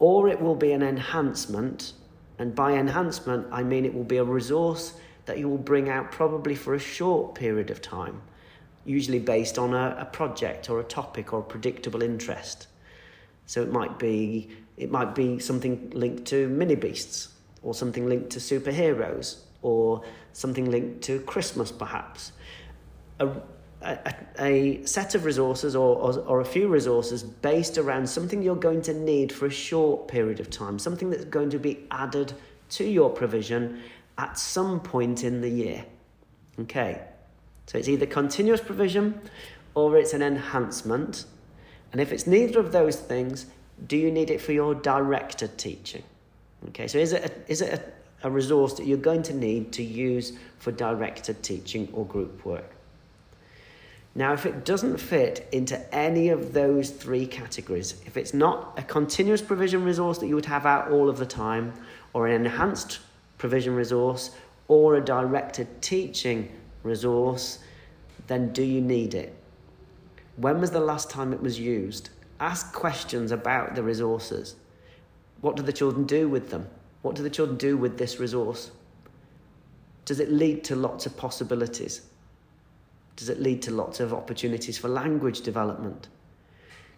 or 0.01 0.27
it 0.27 0.41
will 0.41 0.55
be 0.55 0.71
an 0.71 0.81
enhancement. 0.81 1.93
And 2.39 2.55
by 2.55 2.73
enhancement, 2.73 3.45
I 3.51 3.61
mean 3.61 3.85
it 3.85 3.93
will 3.93 4.03
be 4.03 4.17
a 4.17 4.23
resource 4.23 4.95
that 5.27 5.37
you 5.37 5.47
will 5.47 5.59
bring 5.59 5.89
out 5.89 6.11
probably 6.11 6.55
for 6.55 6.73
a 6.73 6.79
short 6.79 7.35
period 7.35 7.69
of 7.69 7.83
time, 7.83 8.19
usually 8.83 9.19
based 9.19 9.59
on 9.59 9.75
a, 9.75 9.95
a 9.99 10.05
project 10.05 10.71
or 10.71 10.79
a 10.79 10.83
topic 10.83 11.33
or 11.33 11.39
a 11.41 11.43
predictable 11.43 12.01
interest. 12.01 12.67
So 13.45 13.61
it 13.61 13.71
might 13.71 13.99
be 13.99 14.49
it 14.75 14.89
might 14.89 15.13
be 15.13 15.37
something 15.37 15.91
linked 15.93 16.25
to 16.29 16.47
mini 16.49 16.75
beasts, 16.75 17.29
or 17.61 17.75
something 17.75 18.09
linked 18.09 18.31
to 18.31 18.39
superheroes, 18.39 19.41
or 19.61 20.01
something 20.33 20.71
linked 20.71 21.03
to 21.03 21.19
Christmas, 21.19 21.71
perhaps. 21.71 22.31
A, 23.19 23.29
a, 23.81 24.13
a 24.39 24.85
set 24.85 25.15
of 25.15 25.25
resources 25.25 25.75
or, 25.75 25.95
or, 25.97 26.19
or, 26.19 26.41
a 26.41 26.45
few 26.45 26.67
resources 26.67 27.23
based 27.23 27.77
around 27.77 28.07
something 28.07 28.41
you're 28.41 28.55
going 28.55 28.81
to 28.83 28.93
need 28.93 29.31
for 29.31 29.47
a 29.47 29.51
short 29.51 30.07
period 30.07 30.39
of 30.39 30.49
time, 30.49 30.77
something 30.77 31.09
that's 31.09 31.25
going 31.25 31.49
to 31.49 31.59
be 31.59 31.79
added 31.89 32.33
to 32.69 32.83
your 32.83 33.09
provision 33.09 33.81
at 34.17 34.37
some 34.37 34.79
point 34.79 35.23
in 35.23 35.41
the 35.41 35.49
year. 35.49 35.83
Okay, 36.59 37.01
so 37.65 37.77
it's 37.77 37.87
either 37.87 38.05
continuous 38.05 38.61
provision 38.61 39.19
or 39.73 39.97
it's 39.97 40.13
an 40.13 40.21
enhancement. 40.21 41.25
And 41.91 41.99
if 41.99 42.11
it's 42.11 42.27
neither 42.27 42.59
of 42.59 42.71
those 42.71 42.97
things, 42.97 43.47
do 43.87 43.97
you 43.97 44.11
need 44.11 44.29
it 44.29 44.41
for 44.41 44.51
your 44.51 44.75
directed 44.75 45.57
teaching? 45.57 46.03
Okay, 46.69 46.87
so 46.87 46.99
is 46.99 47.13
it 47.13 47.25
a, 47.25 47.51
is 47.51 47.61
it 47.61 47.95
a, 48.21 48.27
a 48.27 48.29
resource 48.29 48.73
that 48.75 48.85
you're 48.85 48.97
going 48.97 49.23
to 49.23 49.33
need 49.33 49.71
to 49.73 49.83
use 49.83 50.33
for 50.59 50.71
directed 50.71 51.41
teaching 51.41 51.89
or 51.93 52.05
group 52.05 52.45
work? 52.45 52.75
Now, 54.13 54.33
if 54.33 54.45
it 54.45 54.65
doesn't 54.65 54.97
fit 54.97 55.47
into 55.53 55.95
any 55.95 56.29
of 56.29 56.53
those 56.53 56.89
three 56.89 57.25
categories, 57.25 58.01
if 58.05 58.17
it's 58.17 58.33
not 58.33 58.73
a 58.77 58.83
continuous 58.83 59.41
provision 59.41 59.85
resource 59.85 60.17
that 60.17 60.27
you 60.27 60.35
would 60.35 60.45
have 60.45 60.65
out 60.65 60.91
all 60.91 61.07
of 61.07 61.17
the 61.17 61.25
time, 61.25 61.73
or 62.13 62.27
an 62.27 62.33
enhanced 62.33 62.99
provision 63.37 63.73
resource, 63.73 64.31
or 64.67 64.95
a 64.95 65.01
directed 65.01 65.81
teaching 65.81 66.51
resource, 66.83 67.59
then 68.27 68.51
do 68.51 68.63
you 68.63 68.81
need 68.81 69.13
it? 69.13 69.33
When 70.35 70.59
was 70.59 70.71
the 70.71 70.79
last 70.81 71.09
time 71.09 71.31
it 71.31 71.41
was 71.41 71.59
used? 71.59 72.09
Ask 72.39 72.73
questions 72.73 73.31
about 73.31 73.75
the 73.75 73.83
resources. 73.83 74.55
What 75.39 75.55
do 75.55 75.63
the 75.63 75.73
children 75.73 76.05
do 76.05 76.27
with 76.27 76.49
them? 76.49 76.67
What 77.01 77.15
do 77.15 77.23
the 77.23 77.29
children 77.29 77.57
do 77.57 77.77
with 77.77 77.97
this 77.97 78.19
resource? 78.19 78.71
Does 80.03 80.19
it 80.19 80.31
lead 80.31 80.63
to 80.65 80.75
lots 80.75 81.05
of 81.05 81.15
possibilities? 81.15 82.01
Does 83.21 83.29
it 83.29 83.39
lead 83.39 83.61
to 83.61 83.71
lots 83.71 83.99
of 83.99 84.15
opportunities 84.15 84.79
for 84.79 84.87
language 84.87 85.41
development? 85.41 86.07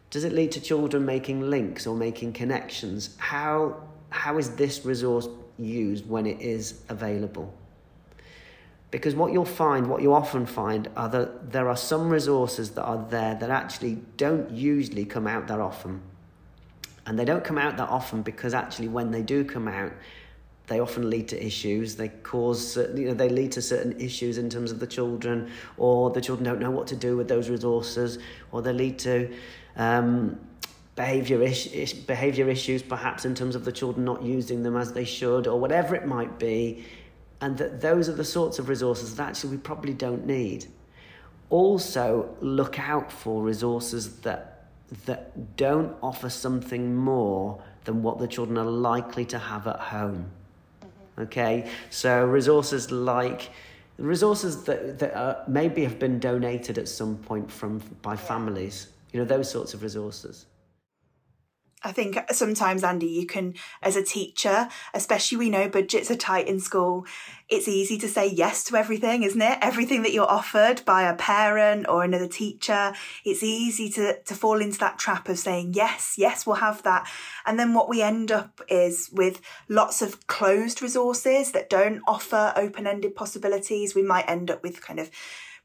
Does 0.10 0.24
it 0.24 0.32
lead 0.32 0.54
to 0.54 0.62
children 0.62 1.06
making 1.06 1.42
links 1.50 1.86
or 1.86 1.98
making 1.98 2.32
connections? 2.32 3.18
How, 3.18 3.76
how 4.10 4.38
is 4.38 4.52
this 4.52 4.86
resource 4.86 5.28
used 5.60 6.08
when 6.08 6.26
it 6.26 6.40
is 6.40 6.80
available? 6.88 7.54
Because 8.90 9.16
what 9.16 9.34
you'll 9.34 9.44
find, 9.44 9.88
what 9.88 10.02
you 10.02 10.14
often 10.14 10.46
find, 10.46 10.90
are 10.96 11.10
that 11.10 11.52
there 11.52 11.68
are 11.68 11.76
some 11.76 12.10
resources 12.10 12.72
that 12.72 12.84
are 12.84 13.06
there 13.10 13.36
that 13.36 13.50
actually 13.50 13.96
don't 14.16 14.50
usually 14.50 15.04
come 15.04 15.28
out 15.28 15.48
that 15.48 15.60
often. 15.60 16.02
And 17.06 17.20
they 17.20 17.26
don't 17.26 17.44
come 17.44 17.58
out 17.58 17.76
that 17.76 17.90
often 17.90 18.22
because 18.22 18.54
actually, 18.54 18.88
when 18.88 19.12
they 19.12 19.24
do 19.24 19.44
come 19.44 19.68
out, 19.68 19.92
they 20.68 20.80
often 20.80 21.10
lead 21.10 21.28
to 21.30 21.46
issues. 21.46 21.96
They 21.96 22.10
cause, 22.10 22.78
you 22.78 23.08
know, 23.08 23.14
they 23.14 23.30
lead 23.30 23.52
to 23.54 23.62
certain 23.62 24.00
issues 24.00 24.38
in 24.38 24.50
terms 24.50 24.72
of 24.72 24.80
the 24.80 24.88
children, 24.88 25.52
or 25.78 26.10
the 26.10 26.22
children 26.22 26.46
don't 26.46 26.60
know 26.60 26.72
what 26.72 26.88
to 26.88 26.96
do 26.96 27.18
with 27.18 27.28
those 27.28 27.50
resources, 27.50 28.20
or 28.52 28.62
they 28.62 28.74
lead 28.74 28.98
to 29.00 29.34
um, 29.76 30.40
behavior 30.96 31.42
is- 31.42 31.94
behavior 31.94 32.50
issues, 32.50 32.82
perhaps 32.82 33.26
in 33.26 33.36
terms 33.36 33.56
of 33.56 33.66
the 33.66 33.72
children 33.72 34.06
not 34.06 34.24
using 34.24 34.64
them 34.64 34.78
as 34.78 34.94
they 34.94 35.06
should, 35.06 35.48
or 35.48 35.60
whatever 35.60 35.96
it 35.96 36.08
might 36.08 36.40
be, 36.40 36.86
and 37.42 37.58
that 37.58 37.82
those 37.82 38.08
are 38.08 38.14
the 38.14 38.26
sorts 38.26 38.58
of 38.58 38.70
resources 38.70 39.16
that 39.16 39.30
actually 39.30 39.52
we 39.52 39.58
probably 39.58 39.94
don't 39.94 40.26
need. 40.26 40.68
Also, 41.50 42.36
look 42.40 42.80
out 42.80 43.12
for 43.12 43.44
resources 43.44 44.22
that 44.22 44.50
that 45.06 45.58
don't 45.58 45.96
offer 46.04 46.30
something 46.30 46.96
more 46.96 47.62
than 47.86 48.04
what 48.04 48.20
the 48.20 48.28
children 48.28 48.58
are 48.58 48.66
likely 48.66 49.26
to 49.26 49.40
have 49.40 49.68
at 49.68 49.80
home. 49.80 50.32
Okay, 51.20 51.70
so 51.90 52.26
resources 52.26 52.92
like 52.92 53.52
resources 53.98 54.64
that, 54.64 54.98
that 55.00 55.16
are, 55.16 55.44
maybe 55.48 55.84
have 55.84 56.00
been 56.00 56.20
donated 56.20 56.78
at 56.78 56.88
some 56.88 57.18
point 57.18 57.52
from 57.52 57.80
by 58.02 58.16
families, 58.16 58.88
you 59.12 59.20
know, 59.20 59.26
those 59.26 59.50
sorts 59.50 59.74
of 59.74 59.84
resources. 59.84 60.48
I 61.84 61.92
think 61.92 62.18
sometimes, 62.32 62.84
Andy, 62.84 63.08
you 63.08 63.26
can, 63.26 63.56
as 63.82 63.96
a 63.96 64.04
teacher, 64.04 64.70
especially 64.94 65.38
we 65.38 65.50
know 65.50 65.68
budgets 65.68 66.10
are 66.10 66.16
tight 66.16 66.48
in 66.48 66.60
school, 66.60 67.06
it's 67.50 67.68
easy 67.68 67.98
to 68.00 68.08
say 68.08 68.28
yes 68.28 68.64
to 68.66 68.78
everything, 68.78 69.24
isn't 69.24 69.42
it? 69.42 69.58
Everything 69.62 70.02
that 70.04 70.14
you're 70.14 70.30
offered 70.30 70.84
by 70.86 71.04
a 71.04 71.16
parent 71.16 71.88
or 71.90 72.04
another 72.04 72.28
teacher, 72.28 72.94
it's 73.26 73.44
easy 73.44 73.90
to, 73.92 74.18
to 74.24 74.34
fall 74.34 74.62
into 74.62 74.80
that 74.80 74.98
trap 74.98 75.28
of 75.28 75.38
saying, 75.38 75.74
yes, 75.74 76.16
yes, 76.18 76.46
we'll 76.46 76.56
have 76.56 76.82
that. 76.84 77.08
And 77.46 77.60
then 77.60 77.74
what 77.74 77.90
we 77.90 78.02
end 78.02 78.32
up 78.32 78.62
is 78.70 79.10
with 79.12 79.42
lots 79.68 80.02
of 80.02 80.26
closed 80.28 80.82
resources 80.82 81.52
that 81.52 81.70
don't 81.70 82.02
offer 82.08 82.54
open 82.56 82.88
ended 82.88 83.16
possibilities. 83.16 83.94
We 83.94 84.04
might 84.04 84.30
end 84.30 84.50
up 84.50 84.64
with 84.64 84.82
kind 84.82 85.00
of 85.00 85.12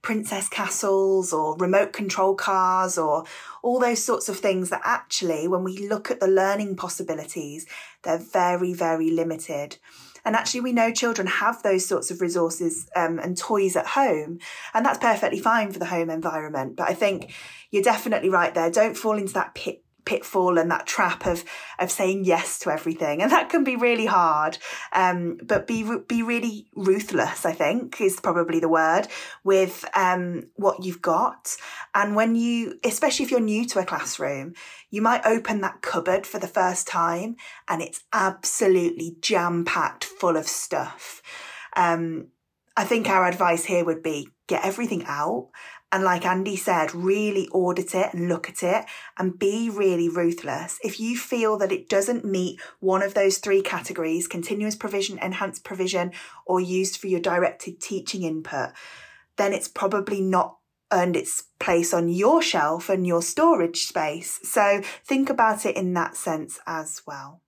princess 0.03 0.49
castles 0.49 1.33
or 1.33 1.57
remote 1.57 1.93
control 1.93 2.35
cars 2.35 2.97
or 2.97 3.25
all 3.63 3.81
those 3.81 4.03
sorts 4.03 4.29
of 4.29 4.39
things 4.39 4.71
that 4.71 4.81
actually, 4.85 5.49
when 5.49 5.65
we 5.65 5.89
look 5.89 6.11
at 6.11 6.21
the 6.21 6.29
learning 6.29 6.77
possibilities, 6.77 7.67
they're 8.03 8.19
very, 8.19 8.73
very 8.73 9.11
limited. 9.11 9.77
And 10.25 10.37
actually, 10.37 10.61
we 10.61 10.73
know 10.73 10.93
children 10.93 11.27
have 11.27 11.63
those 11.63 11.87
sorts 11.87 12.11
of 12.11 12.21
resources 12.21 12.89
um, 12.95 13.19
and 13.19 13.37
toys 13.37 13.77
at 13.77 13.87
home, 13.87 14.39
and 14.75 14.85
that's 14.85 14.99
perfectly 14.99 15.39
fine 15.39 15.73
for 15.73 15.79
the 15.79 15.87
home 15.87 16.11
environment. 16.11 16.77
But 16.77 16.89
I 16.89 16.95
think 16.95 17.33
you're 17.71 17.83
definitely 17.83 18.29
right 18.29 18.55
there. 18.55 18.71
Don't 18.71 18.97
fall 18.97 19.17
into 19.17 19.33
that 19.35 19.55
pit 19.55 19.83
pitfall 20.09 20.57
and 20.57 20.71
that 20.71 20.87
trap 20.87 21.27
of 21.27 21.45
of 21.79 21.91
saying 21.91 22.25
yes 22.25 22.59
to 22.61 22.71
everything. 22.71 23.21
And 23.21 23.31
that 23.31 23.51
can 23.51 23.63
be 23.63 23.77
really 23.77 24.07
hard. 24.07 24.57
Um, 24.93 25.39
but 25.45 25.67
be 25.67 25.85
be 26.09 26.23
really 26.23 26.67
ruthless 26.75 27.45
i 27.45 27.53
think 27.53 28.01
is 28.01 28.19
probably 28.21 28.59
the 28.59 28.69
word 28.69 29.03
with 29.45 29.85
um, 29.95 30.45
what 30.55 30.83
you've 30.85 31.03
got. 31.03 31.57
And 31.95 32.17
when 32.17 32.35
you 32.35 32.79
especially 32.85 33.27
if 33.27 33.31
you're 33.31 33.41
new 33.41 33.67
to 33.67 33.81
a 33.81 33.85
classroom 33.85 34.55
you 34.91 35.03
might 35.03 35.27
open 35.27 35.61
that 35.61 35.83
cupboard 35.83 36.27
for 36.27 36.39
the 36.39 36.47
first 36.47 36.89
time 36.89 37.37
and 37.69 37.83
it's 37.83 38.01
absolutely 38.13 39.17
jam 39.21 39.65
packed 39.65 40.05
full 40.05 40.37
of 40.37 40.49
stuff. 40.49 41.23
Um, 41.77 42.29
i 42.77 42.85
think 42.85 43.09
our 43.09 43.27
advice 43.27 43.65
here 43.67 43.85
would 43.85 44.03
be 44.03 44.29
get 44.47 44.65
everything 44.65 45.05
out 45.05 45.51
and 45.91 46.05
like 46.05 46.27
Andy 46.27 46.57
said, 46.57 46.95
really 46.95 47.49
audit 47.49 47.95
it 47.95 48.13
and 48.13 48.29
look 48.29 48.49
at 48.49 48.63
it 48.63 48.85
and 49.17 49.39
be 49.39 49.71
really 49.71 50.09
ruthless. 50.09 50.79
If 50.83 51.01
you 51.01 51.17
feel 51.17 51.57
that 51.59 51.73
it 51.73 51.89
doesn't 51.89 52.25
meet 52.25 52.61
one 52.81 53.03
of 53.03 53.15
those 53.15 53.39
three 53.39 53.63
categories, 53.63 54.29
continuous 54.29 54.77
provision, 54.77 55.19
enhanced 55.19 55.65
provision, 55.65 56.13
or 56.45 56.61
used 56.61 56.99
for 56.99 57.07
your 57.07 57.21
directed 57.21 57.81
teaching 57.81 58.23
input, 58.23 58.71
then 59.37 59.53
it's 59.53 59.69
probably 59.69 60.21
not 60.21 60.57
earned 60.93 61.17
its 61.17 61.45
place 61.59 61.95
on 61.95 62.09
your 62.09 62.43
shelf 62.43 62.89
and 62.89 63.07
your 63.07 63.23
storage 63.23 63.85
space. 63.85 64.41
So 64.43 64.83
think 65.05 65.31
about 65.31 65.65
it 65.65 65.77
in 65.77 65.95
that 65.95 66.17
sense 66.17 66.59
as 66.67 67.03
well. 67.07 67.41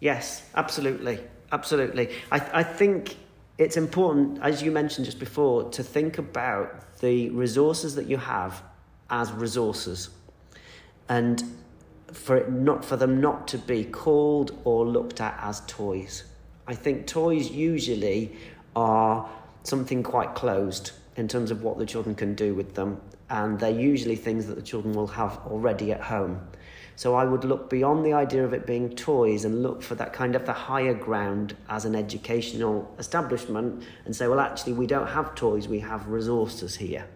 Yes, 0.00 0.42
absolutely. 0.54 1.20
Absolutely. 1.50 2.10
I, 2.30 2.50
I 2.52 2.62
think 2.62 3.16
it's 3.58 3.76
important, 3.76 4.38
as 4.40 4.62
you 4.62 4.70
mentioned 4.70 5.04
just 5.04 5.18
before, 5.18 5.68
to 5.70 5.82
think 5.82 6.18
about 6.18 6.98
the 7.00 7.28
resources 7.30 7.96
that 7.96 8.06
you 8.06 8.16
have 8.16 8.62
as 9.10 9.32
resources, 9.32 10.10
and 11.08 11.42
for 12.12 12.36
it 12.36 12.50
not 12.50 12.84
for 12.84 12.96
them 12.96 13.20
not 13.20 13.48
to 13.48 13.58
be 13.58 13.84
called 13.84 14.58
or 14.64 14.86
looked 14.86 15.20
at 15.20 15.38
as 15.42 15.60
toys. 15.66 16.24
I 16.66 16.74
think 16.74 17.06
toys 17.06 17.50
usually 17.50 18.36
are 18.76 19.28
something 19.64 20.02
quite 20.02 20.34
closed 20.34 20.92
in 21.16 21.26
terms 21.26 21.50
of 21.50 21.62
what 21.62 21.78
the 21.78 21.86
children 21.86 22.14
can 22.14 22.34
do 22.34 22.54
with 22.54 22.74
them, 22.74 23.00
and 23.28 23.58
they're 23.58 23.70
usually 23.70 24.16
things 24.16 24.46
that 24.46 24.54
the 24.54 24.62
children 24.62 24.94
will 24.94 25.08
have 25.08 25.38
already 25.46 25.90
at 25.92 26.00
home. 26.00 26.40
So 26.98 27.14
I 27.14 27.24
would 27.24 27.44
look 27.44 27.70
beyond 27.70 28.04
the 28.04 28.12
idea 28.12 28.44
of 28.44 28.52
it 28.52 28.66
being 28.66 28.90
toys 28.96 29.44
and 29.44 29.62
look 29.62 29.82
for 29.82 29.94
that 29.94 30.12
kind 30.12 30.34
of 30.34 30.46
the 30.46 30.52
higher 30.52 30.94
ground 30.94 31.56
as 31.68 31.84
an 31.84 31.94
educational 31.94 32.92
establishment 32.98 33.84
and 34.04 34.16
say, 34.16 34.26
well, 34.26 34.40
actually, 34.40 34.72
we 34.72 34.88
don't 34.88 35.06
have 35.06 35.36
toys, 35.36 35.68
we 35.68 35.78
have 35.78 36.08
resources 36.08 36.74
here. 36.74 37.06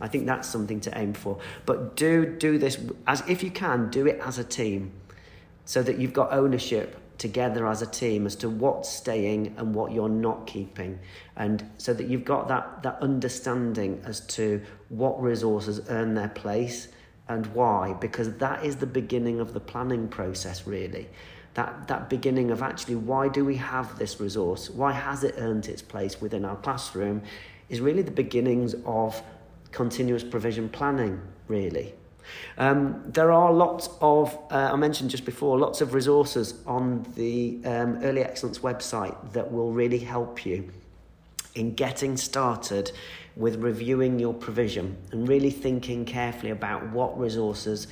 I 0.00 0.08
think 0.08 0.24
that's 0.24 0.48
something 0.48 0.80
to 0.80 0.98
aim 0.98 1.12
for. 1.12 1.38
But 1.66 1.94
do 1.94 2.24
do 2.24 2.56
this 2.56 2.78
as 3.06 3.22
if 3.28 3.42
you 3.42 3.50
can, 3.50 3.90
do 3.90 4.06
it 4.06 4.18
as 4.24 4.38
a 4.38 4.44
team 4.44 4.92
so 5.66 5.82
that 5.82 5.98
you've 5.98 6.14
got 6.14 6.32
ownership 6.32 6.96
together 7.18 7.66
as 7.66 7.82
a 7.82 7.86
team 7.86 8.24
as 8.24 8.34
to 8.36 8.48
what's 8.48 8.88
staying 8.88 9.54
and 9.58 9.74
what 9.74 9.92
you're 9.92 10.08
not 10.08 10.46
keeping 10.46 11.00
and 11.36 11.68
so 11.76 11.92
that 11.92 12.06
you've 12.06 12.24
got 12.24 12.46
that 12.46 12.80
that 12.84 12.96
understanding 13.02 14.00
as 14.04 14.20
to 14.20 14.62
what 14.88 15.20
resources 15.20 15.80
earn 15.88 16.14
their 16.14 16.28
place 16.28 16.86
and 17.28 17.46
why 17.48 17.94
because 17.94 18.34
that 18.34 18.64
is 18.64 18.76
the 18.76 18.86
beginning 18.86 19.40
of 19.40 19.52
the 19.52 19.60
planning 19.60 20.08
process 20.08 20.66
really. 20.66 21.08
That 21.54 21.88
that 21.88 22.08
beginning 22.08 22.50
of 22.50 22.62
actually 22.62 22.96
why 22.96 23.28
do 23.28 23.44
we 23.44 23.56
have 23.56 23.98
this 23.98 24.20
resource? 24.20 24.70
Why 24.70 24.92
has 24.92 25.24
it 25.24 25.34
earned 25.38 25.66
its 25.66 25.82
place 25.82 26.20
within 26.20 26.44
our 26.44 26.56
classroom? 26.56 27.22
Is 27.68 27.80
really 27.80 28.02
the 28.02 28.10
beginnings 28.10 28.74
of 28.86 29.22
continuous 29.72 30.24
provision 30.24 30.68
planning 30.68 31.20
really. 31.48 31.94
Um, 32.58 33.02
there 33.06 33.32
are 33.32 33.52
lots 33.52 33.88
of, 34.00 34.36
uh, 34.50 34.70
I 34.72 34.76
mentioned 34.76 35.10
just 35.10 35.24
before, 35.24 35.58
lots 35.58 35.80
of 35.80 35.94
resources 35.94 36.54
on 36.66 37.06
the 37.14 37.58
um, 37.64 37.98
Early 38.02 38.22
Excellence 38.22 38.58
website 38.58 39.32
that 39.32 39.50
will 39.50 39.72
really 39.72 39.98
help 39.98 40.44
you 40.44 40.70
in 41.54 41.74
getting 41.74 42.16
started 42.16 42.92
with 43.38 43.56
reviewing 43.56 44.18
your 44.18 44.34
provision 44.34 44.96
and 45.12 45.28
really 45.28 45.50
thinking 45.50 46.04
carefully 46.04 46.50
about 46.50 46.90
what 46.90 47.18
resources 47.18 47.86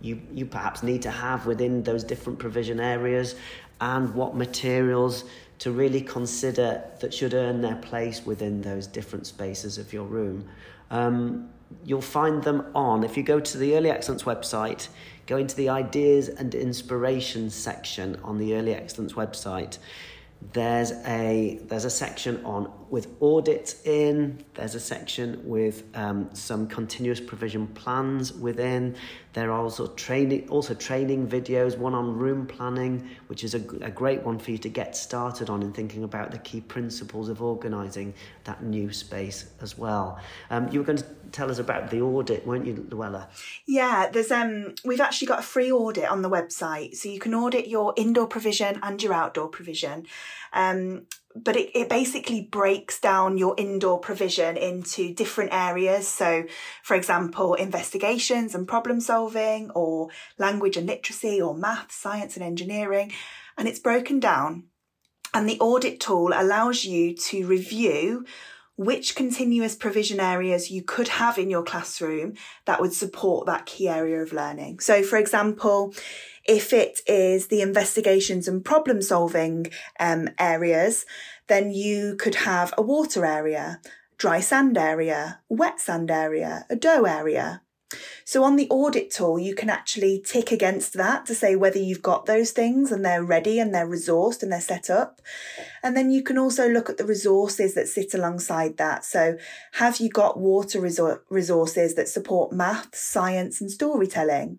you, 0.00 0.20
you 0.32 0.46
perhaps 0.46 0.82
need 0.82 1.02
to 1.02 1.10
have 1.10 1.44
within 1.44 1.82
those 1.82 2.04
different 2.04 2.38
provision 2.38 2.80
areas 2.80 3.34
and 3.80 4.14
what 4.14 4.36
materials 4.36 5.24
to 5.58 5.72
really 5.72 6.00
consider 6.00 6.82
that 7.00 7.12
should 7.12 7.34
earn 7.34 7.60
their 7.60 7.76
place 7.76 8.24
within 8.24 8.62
those 8.62 8.86
different 8.86 9.26
spaces 9.26 9.76
of 9.76 9.92
your 9.92 10.04
room. 10.04 10.48
Um, 10.90 11.50
you'll 11.84 12.00
find 12.00 12.42
them 12.42 12.64
on, 12.74 13.02
if 13.02 13.16
you 13.16 13.24
go 13.24 13.40
to 13.40 13.58
the 13.58 13.76
Early 13.76 13.90
Excellence 13.90 14.22
website, 14.22 14.88
go 15.26 15.36
into 15.36 15.56
the 15.56 15.68
Ideas 15.68 16.28
and 16.28 16.54
Inspirations 16.54 17.54
section 17.54 18.18
on 18.22 18.38
the 18.38 18.54
Early 18.54 18.74
Excellence 18.74 19.14
website 19.14 19.78
there's 20.52 20.92
a 21.06 21.60
there's 21.66 21.84
a 21.84 21.90
section 21.90 22.44
on 22.44 22.70
with 22.90 23.08
audits 23.20 23.82
in 23.86 24.44
there's 24.54 24.74
a 24.74 24.80
section 24.80 25.40
with 25.44 25.84
um, 25.94 26.28
some 26.34 26.66
continuous 26.66 27.20
provision 27.20 27.66
plans 27.68 28.32
within 28.32 28.96
there 29.32 29.50
are 29.50 29.60
also 29.60 29.86
training 29.88 30.48
also 30.48 30.74
training 30.74 31.28
videos 31.28 31.76
one 31.78 31.94
on 31.94 32.16
room 32.16 32.46
planning 32.46 33.08
which 33.28 33.44
is 33.44 33.54
a, 33.54 33.58
a 33.80 33.90
great 33.90 34.22
one 34.22 34.38
for 34.38 34.50
you 34.50 34.58
to 34.58 34.68
get 34.68 34.96
started 34.96 35.48
on 35.48 35.62
in 35.62 35.72
thinking 35.72 36.04
about 36.04 36.30
the 36.30 36.38
key 36.38 36.60
principles 36.60 37.28
of 37.28 37.42
organizing 37.42 38.14
that 38.44 38.62
new 38.62 38.92
space 38.92 39.50
as 39.60 39.78
well. 39.78 40.20
Um, 40.50 40.68
you 40.70 40.80
were 40.80 40.84
going 40.84 40.98
to 40.98 41.06
tell 41.30 41.50
us 41.50 41.58
about 41.58 41.90
the 41.90 42.00
audit 42.00 42.46
weren't 42.46 42.66
you 42.66 42.74
Llewella? 42.74 43.28
Yeah 43.66 44.08
there's 44.12 44.30
um 44.30 44.74
we've 44.84 45.00
actually 45.00 45.28
got 45.28 45.38
a 45.38 45.42
free 45.42 45.72
audit 45.72 46.08
on 46.10 46.22
the 46.22 46.30
website 46.30 46.94
so 46.96 47.08
you 47.08 47.18
can 47.18 47.34
audit 47.34 47.68
your 47.68 47.94
indoor 47.96 48.26
provision 48.26 48.78
and 48.82 49.02
your 49.02 49.12
outdoor 49.12 49.48
provision. 49.48 50.06
Um, 50.52 51.06
but 51.34 51.56
it, 51.56 51.70
it 51.74 51.88
basically 51.88 52.42
breaks 52.42 53.00
down 53.00 53.38
your 53.38 53.54
indoor 53.56 53.98
provision 53.98 54.56
into 54.56 55.14
different 55.14 55.52
areas. 55.52 56.06
So, 56.08 56.44
for 56.82 56.94
example, 56.94 57.54
investigations 57.54 58.54
and 58.54 58.68
problem 58.68 59.00
solving, 59.00 59.70
or 59.70 60.08
language 60.38 60.76
and 60.76 60.86
literacy, 60.86 61.40
or 61.40 61.54
math, 61.54 61.92
science 61.92 62.36
and 62.36 62.44
engineering. 62.44 63.12
And 63.56 63.68
it's 63.68 63.78
broken 63.78 64.20
down. 64.20 64.64
And 65.34 65.48
the 65.48 65.60
audit 65.60 66.00
tool 66.00 66.32
allows 66.34 66.84
you 66.84 67.14
to 67.14 67.46
review 67.46 68.26
which 68.76 69.14
continuous 69.14 69.74
provision 69.74 70.18
areas 70.18 70.70
you 70.70 70.82
could 70.82 71.08
have 71.08 71.38
in 71.38 71.50
your 71.50 71.62
classroom 71.62 72.34
that 72.64 72.80
would 72.80 72.92
support 72.92 73.46
that 73.46 73.66
key 73.66 73.88
area 73.88 74.20
of 74.20 74.32
learning. 74.32 74.80
So, 74.80 75.02
for 75.02 75.18
example, 75.18 75.94
if 76.44 76.72
it 76.72 77.00
is 77.06 77.48
the 77.48 77.60
investigations 77.60 78.48
and 78.48 78.64
problem 78.64 79.02
solving 79.02 79.66
um, 80.00 80.30
areas, 80.38 81.04
then 81.48 81.70
you 81.70 82.16
could 82.16 82.34
have 82.36 82.72
a 82.76 82.82
water 82.82 83.24
area, 83.24 83.80
dry 84.16 84.40
sand 84.40 84.78
area, 84.78 85.40
wet 85.48 85.80
sand 85.80 86.10
area, 86.10 86.66
a 86.70 86.76
dough 86.76 87.04
area. 87.04 87.62
So 88.24 88.44
on 88.44 88.56
the 88.56 88.68
audit 88.70 89.10
tool, 89.10 89.38
you 89.38 89.54
can 89.54 89.70
actually 89.70 90.22
tick 90.24 90.52
against 90.52 90.94
that 90.94 91.26
to 91.26 91.34
say 91.34 91.56
whether 91.56 91.78
you've 91.78 92.02
got 92.02 92.26
those 92.26 92.50
things 92.50 92.92
and 92.92 93.04
they're 93.04 93.24
ready 93.24 93.58
and 93.58 93.74
they're 93.74 93.88
resourced 93.88 94.42
and 94.42 94.52
they're 94.52 94.60
set 94.60 94.90
up. 94.90 95.20
And 95.82 95.96
then 95.96 96.10
you 96.10 96.22
can 96.22 96.38
also 96.38 96.68
look 96.68 96.88
at 96.88 96.98
the 96.98 97.04
resources 97.04 97.74
that 97.74 97.88
sit 97.88 98.14
alongside 98.14 98.76
that. 98.76 99.04
So 99.04 99.36
have 99.72 99.98
you 99.98 100.08
got 100.08 100.38
water 100.38 100.80
resor- 100.80 101.20
resources 101.28 101.94
that 101.94 102.08
support 102.08 102.52
math, 102.52 102.94
science 102.94 103.60
and 103.60 103.70
storytelling? 103.70 104.58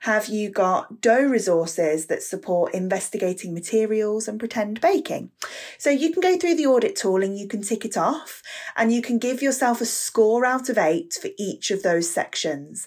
Have 0.00 0.28
you 0.28 0.50
got 0.50 1.00
dough 1.00 1.24
resources 1.24 2.06
that 2.06 2.22
support 2.22 2.74
investigating 2.74 3.52
materials 3.52 4.28
and 4.28 4.38
pretend 4.38 4.80
baking? 4.80 5.30
So 5.78 5.90
you 5.90 6.12
can 6.12 6.20
go 6.20 6.36
through 6.36 6.54
the 6.54 6.66
audit 6.66 6.96
tool 6.96 7.22
and 7.22 7.36
you 7.38 7.48
can 7.48 7.62
tick 7.62 7.84
it 7.84 7.96
off 7.96 8.42
and 8.76 8.92
you 8.92 9.02
can 9.02 9.18
give 9.18 9.42
yourself 9.42 9.80
a 9.80 9.86
score 9.86 10.44
out 10.44 10.68
of 10.68 10.78
eight 10.78 11.14
for 11.20 11.30
each 11.36 11.70
of 11.70 11.82
those 11.82 12.08
sections. 12.08 12.86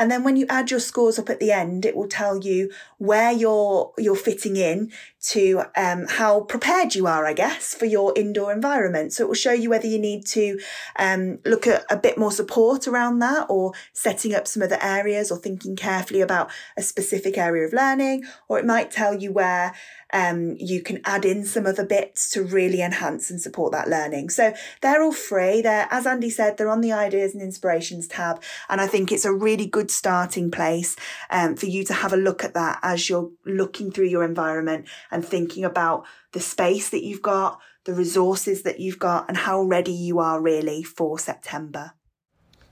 And 0.00 0.10
then 0.10 0.24
when 0.24 0.36
you 0.36 0.46
add 0.48 0.70
your 0.70 0.80
scores 0.80 1.18
up 1.18 1.28
at 1.28 1.40
the 1.40 1.52
end, 1.52 1.84
it 1.84 1.94
will 1.94 2.08
tell 2.08 2.38
you 2.38 2.72
where 2.96 3.30
you're, 3.30 3.92
you're 3.98 4.16
fitting 4.16 4.56
in 4.56 4.90
to 5.28 5.64
um, 5.76 6.06
how 6.08 6.40
prepared 6.40 6.94
you 6.94 7.06
are, 7.06 7.26
I 7.26 7.34
guess, 7.34 7.74
for 7.74 7.84
your 7.84 8.14
indoor 8.16 8.50
environment. 8.50 9.12
So 9.12 9.24
it 9.24 9.26
will 9.28 9.34
show 9.34 9.52
you 9.52 9.68
whether 9.68 9.86
you 9.86 9.98
need 9.98 10.26
to 10.28 10.58
um, 10.98 11.38
look 11.44 11.66
at 11.66 11.84
a 11.90 11.98
bit 11.98 12.16
more 12.16 12.32
support 12.32 12.88
around 12.88 13.18
that 13.18 13.44
or 13.50 13.74
setting 13.92 14.34
up 14.34 14.48
some 14.48 14.62
other 14.62 14.78
areas 14.80 15.30
or 15.30 15.36
thinking 15.36 15.76
carefully 15.76 16.22
about 16.22 16.50
a 16.78 16.82
specific 16.82 17.36
area 17.36 17.66
of 17.66 17.74
learning, 17.74 18.24
or 18.48 18.58
it 18.58 18.64
might 18.64 18.90
tell 18.90 19.14
you 19.14 19.30
where 19.32 19.74
um, 20.12 20.56
you 20.58 20.82
can 20.82 21.00
add 21.04 21.24
in 21.24 21.44
some 21.44 21.66
other 21.66 21.84
bits 21.84 22.30
to 22.30 22.42
really 22.42 22.82
enhance 22.82 23.30
and 23.30 23.40
support 23.40 23.72
that 23.72 23.88
learning. 23.88 24.30
So 24.30 24.54
they're 24.80 25.02
all 25.02 25.12
free. 25.12 25.62
They're, 25.62 25.88
as 25.90 26.06
Andy 26.06 26.30
said, 26.30 26.56
they're 26.56 26.70
on 26.70 26.80
the 26.80 26.92
ideas 26.92 27.34
and 27.34 27.42
inspirations 27.42 28.08
tab. 28.08 28.42
And 28.68 28.80
I 28.80 28.86
think 28.86 29.12
it's 29.12 29.24
a 29.24 29.32
really 29.32 29.66
good 29.66 29.90
starting 29.90 30.50
place 30.50 30.96
um, 31.30 31.56
for 31.56 31.66
you 31.66 31.84
to 31.84 31.94
have 31.94 32.12
a 32.12 32.16
look 32.16 32.44
at 32.44 32.54
that 32.54 32.78
as 32.82 33.08
you're 33.08 33.30
looking 33.44 33.90
through 33.90 34.06
your 34.06 34.24
environment 34.24 34.88
and 35.10 35.24
thinking 35.24 35.64
about 35.64 36.04
the 36.32 36.40
space 36.40 36.90
that 36.90 37.04
you've 37.04 37.22
got, 37.22 37.60
the 37.84 37.94
resources 37.94 38.62
that 38.62 38.80
you've 38.80 38.98
got, 38.98 39.26
and 39.28 39.36
how 39.36 39.62
ready 39.62 39.92
you 39.92 40.18
are 40.18 40.40
really 40.40 40.82
for 40.82 41.18
September. 41.18 41.92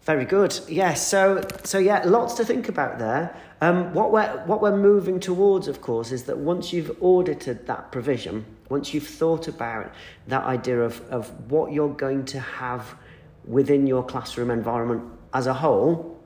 Very 0.09 0.25
good. 0.25 0.59
Yes. 0.68 1.07
So 1.07 1.47
so 1.64 1.77
yeah, 1.77 2.03
lots 2.07 2.33
to 2.37 2.44
think 2.47 2.71
about 2.71 2.99
there. 2.99 3.37
Um, 3.61 3.92
what 3.92 4.11
we're 4.11 4.42
what 4.47 4.62
we're 4.62 4.75
moving 4.75 5.21
towards, 5.21 5.68
of 5.68 5.83
course, 5.83 6.12
is 6.12 6.25
that 6.25 6.38
once 6.38 6.73
you've 6.73 6.97
audited 7.03 7.66
that 7.66 7.92
provision, 7.92 8.47
once 8.71 8.94
you've 8.94 9.07
thought 9.07 9.49
about 9.49 9.92
that 10.27 10.44
idea 10.44 10.81
of 10.81 11.03
of 11.11 11.29
what 11.51 11.73
you're 11.73 11.92
going 11.92 12.25
to 12.25 12.40
have 12.40 12.94
within 13.44 13.87
your 13.87 14.03
classroom 14.03 14.51
environment 14.51 15.03
as 15.35 15.47
a 15.47 15.53
whole, 15.53 16.18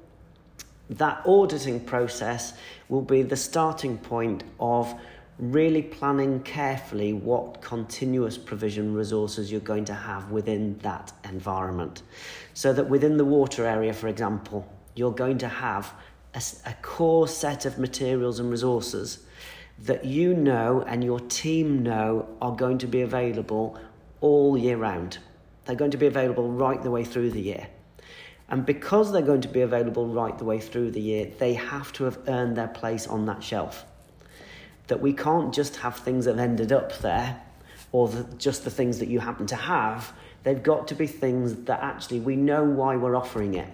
that 0.91 1.21
auditing 1.27 1.81
process 1.81 2.55
will 2.89 3.03
be 3.03 3.23
the 3.23 3.37
starting 3.37 3.99
point 3.99 4.45
of 4.61 4.95
really 5.39 5.83
planning 5.83 6.41
carefully 6.41 7.13
what 7.13 7.63
continuous 7.63 8.37
provision 8.37 8.95
resources 8.95 9.51
you're 9.51 9.61
going 9.61 9.85
to 9.87 9.95
have 9.95 10.31
within 10.31 10.79
that 10.79 11.13
environment. 11.25 12.03
So 12.55 12.73
that 12.73 12.89
within 12.89 13.17
the 13.17 13.25
water 13.25 13.67
area, 13.67 13.93
for 13.93 14.09
example, 14.09 14.71
you're 14.95 15.13
going 15.13 15.39
to 15.39 15.49
have 15.49 15.93
a, 16.35 16.43
a 16.67 16.75
core 16.83 17.27
set 17.27 17.65
of 17.65 17.79
materials 17.79 18.39
and 18.39 18.51
resources 18.51 19.25
that 19.79 20.05
you 20.05 20.35
know 20.35 20.85
and 20.87 21.03
your 21.03 21.19
team 21.19 21.83
know 21.83 22.29
are 22.41 22.55
going 22.55 22.79
to 22.79 22.87
be 22.87 23.01
available 23.01 23.79
all 24.21 24.57
year 24.57 24.77
round. 24.77 25.19
They're 25.65 25.77
going 25.77 25.91
to 25.93 25.97
be 25.97 26.07
available 26.07 26.51
right 26.51 26.81
the 26.83 26.91
way 26.91 27.05
through 27.05 27.31
the 27.31 27.41
year. 27.41 27.69
And 28.49 28.67
because 28.67 29.13
they're 29.13 29.23
going 29.23 29.41
to 29.41 29.49
be 29.49 29.63
available 29.63 30.07
right 30.07 30.37
the 30.37 30.45
way 30.45 30.61
through 30.61 30.91
the 30.91 31.01
year, 31.01 31.33
they 31.39 31.55
have 31.55 31.93
to 31.95 32.05
have 32.05 32.19
earned 32.29 32.57
their 32.57 32.69
place 32.69 33.07
on 33.07 33.25
that 33.27 33.43
shelf 33.43 33.87
that 34.93 35.01
we 35.01 35.15
can't 35.15 35.55
just 35.55 35.77
have 35.77 35.97
things 35.97 36.27
that 36.27 36.33
have 36.33 36.51
ended 36.51 36.71
up 36.71 36.99
there 36.99 37.41
or 37.93 38.09
the, 38.09 38.25
just 38.37 38.63
the 38.63 38.71
things 38.71 38.99
that 38.99 39.09
you 39.09 39.21
happen 39.21 39.47
to 39.47 39.57
have. 39.57 40.13
They've 40.43 40.63
got 40.63 40.87
to 40.89 40.95
be 40.95 41.07
things 41.07 41.55
that 41.65 41.83
actually 41.83 42.21
we 42.21 42.37
know 42.37 42.63
why 42.63 42.97
we're 42.97 43.17
offering 43.17 43.55
it. 43.55 43.71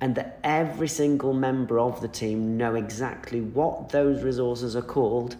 And 0.00 0.14
that 0.14 0.38
every 0.44 0.86
single 0.86 1.32
member 1.32 1.80
of 1.80 2.00
the 2.00 2.06
team 2.06 2.56
know 2.56 2.76
exactly 2.76 3.40
what 3.40 3.88
those 3.88 4.22
resources 4.22 4.76
are 4.76 4.82
called 4.96 5.34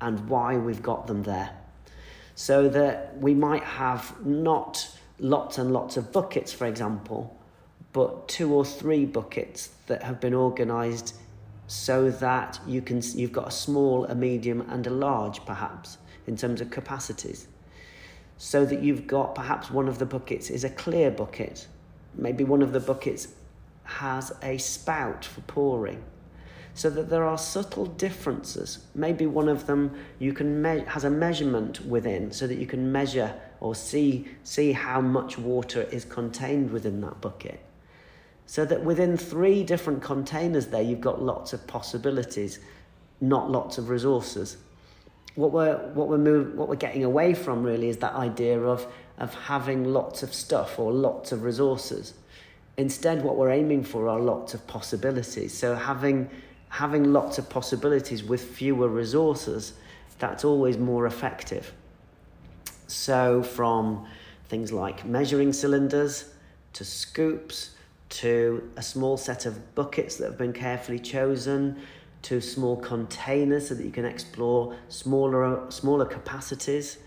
and 0.00 0.26
why 0.30 0.56
we've 0.56 0.82
got 0.82 1.06
them 1.06 1.24
there. 1.24 1.50
So 2.34 2.70
that 2.70 3.18
we 3.18 3.34
might 3.34 3.64
have 3.64 4.18
not 4.24 4.96
lots 5.18 5.58
and 5.58 5.74
lots 5.74 5.98
of 5.98 6.10
buckets, 6.10 6.54
for 6.54 6.66
example, 6.66 7.38
but 7.92 8.28
two 8.28 8.54
or 8.54 8.64
three 8.64 9.04
buckets 9.04 9.68
that 9.88 10.02
have 10.04 10.20
been 10.20 10.32
organised 10.32 11.16
so 11.66 12.10
that 12.10 12.60
you 12.66 12.82
can 12.82 13.00
you've 13.14 13.32
got 13.32 13.48
a 13.48 13.50
small, 13.50 14.04
a 14.06 14.14
medium, 14.14 14.60
and 14.68 14.86
a 14.86 14.90
large, 14.90 15.44
perhaps 15.44 15.98
in 16.26 16.36
terms 16.36 16.60
of 16.60 16.70
capacities. 16.70 17.46
So 18.36 18.64
that 18.64 18.82
you've 18.82 19.06
got 19.06 19.34
perhaps 19.34 19.70
one 19.70 19.88
of 19.88 19.98
the 19.98 20.06
buckets 20.06 20.50
is 20.50 20.64
a 20.64 20.70
clear 20.70 21.10
bucket, 21.10 21.66
maybe 22.14 22.44
one 22.44 22.62
of 22.62 22.72
the 22.72 22.80
buckets 22.80 23.28
has 23.84 24.32
a 24.42 24.58
spout 24.58 25.24
for 25.24 25.40
pouring. 25.42 26.02
So 26.74 26.88
that 26.90 27.10
there 27.10 27.24
are 27.24 27.36
subtle 27.36 27.84
differences. 27.84 28.86
Maybe 28.94 29.26
one 29.26 29.48
of 29.48 29.66
them 29.66 29.94
you 30.18 30.32
can 30.32 30.62
me- 30.62 30.84
has 30.86 31.04
a 31.04 31.10
measurement 31.10 31.84
within, 31.84 32.32
so 32.32 32.46
that 32.46 32.56
you 32.56 32.66
can 32.66 32.90
measure 32.90 33.34
or 33.60 33.74
see 33.74 34.26
see 34.42 34.72
how 34.72 35.00
much 35.00 35.38
water 35.38 35.82
is 35.82 36.04
contained 36.04 36.70
within 36.70 37.00
that 37.02 37.20
bucket. 37.20 37.60
So 38.46 38.64
that 38.64 38.84
within 38.84 39.16
three 39.16 39.64
different 39.64 40.02
containers 40.02 40.66
there, 40.66 40.82
you've 40.82 41.00
got 41.00 41.22
lots 41.22 41.52
of 41.52 41.66
possibilities, 41.66 42.58
not 43.20 43.50
lots 43.50 43.78
of 43.78 43.88
resources. 43.88 44.56
What 45.34 45.52
we're, 45.52 45.78
what 45.94 46.08
we're, 46.08 46.18
move, 46.18 46.54
what 46.54 46.68
we're 46.68 46.76
getting 46.76 47.04
away 47.04 47.34
from 47.34 47.62
really 47.62 47.88
is 47.88 47.96
that 47.98 48.14
idea 48.14 48.60
of, 48.60 48.86
of 49.18 49.32
having 49.34 49.84
lots 49.84 50.22
of 50.22 50.34
stuff 50.34 50.78
or 50.78 50.92
lots 50.92 51.32
of 51.32 51.42
resources. 51.42 52.14
Instead, 52.76 53.22
what 53.22 53.36
we're 53.36 53.50
aiming 53.50 53.84
for 53.84 54.08
are 54.08 54.20
lots 54.20 54.54
of 54.54 54.66
possibilities. 54.66 55.56
So 55.56 55.74
having, 55.74 56.28
having 56.68 57.12
lots 57.12 57.38
of 57.38 57.48
possibilities 57.48 58.24
with 58.24 58.42
fewer 58.42 58.88
resources, 58.88 59.74
that's 60.18 60.44
always 60.44 60.78
more 60.78 61.06
effective. 61.06 61.72
So 62.86 63.42
from 63.42 64.06
things 64.48 64.72
like 64.72 65.04
measuring 65.04 65.52
cylinders 65.52 66.32
to 66.74 66.84
scoops 66.84 67.70
to 68.12 68.70
a 68.76 68.82
small 68.82 69.16
set 69.16 69.46
of 69.46 69.74
buckets 69.74 70.16
that 70.16 70.26
have 70.26 70.38
been 70.38 70.52
carefully 70.52 70.98
chosen, 70.98 71.80
to 72.22 72.40
small 72.40 72.76
containers 72.76 73.68
so 73.68 73.74
that 73.74 73.84
you 73.84 73.90
can 73.90 74.04
explore 74.04 74.76
smaller, 74.88 75.70
smaller 75.70 76.04
capacities. 76.04 76.98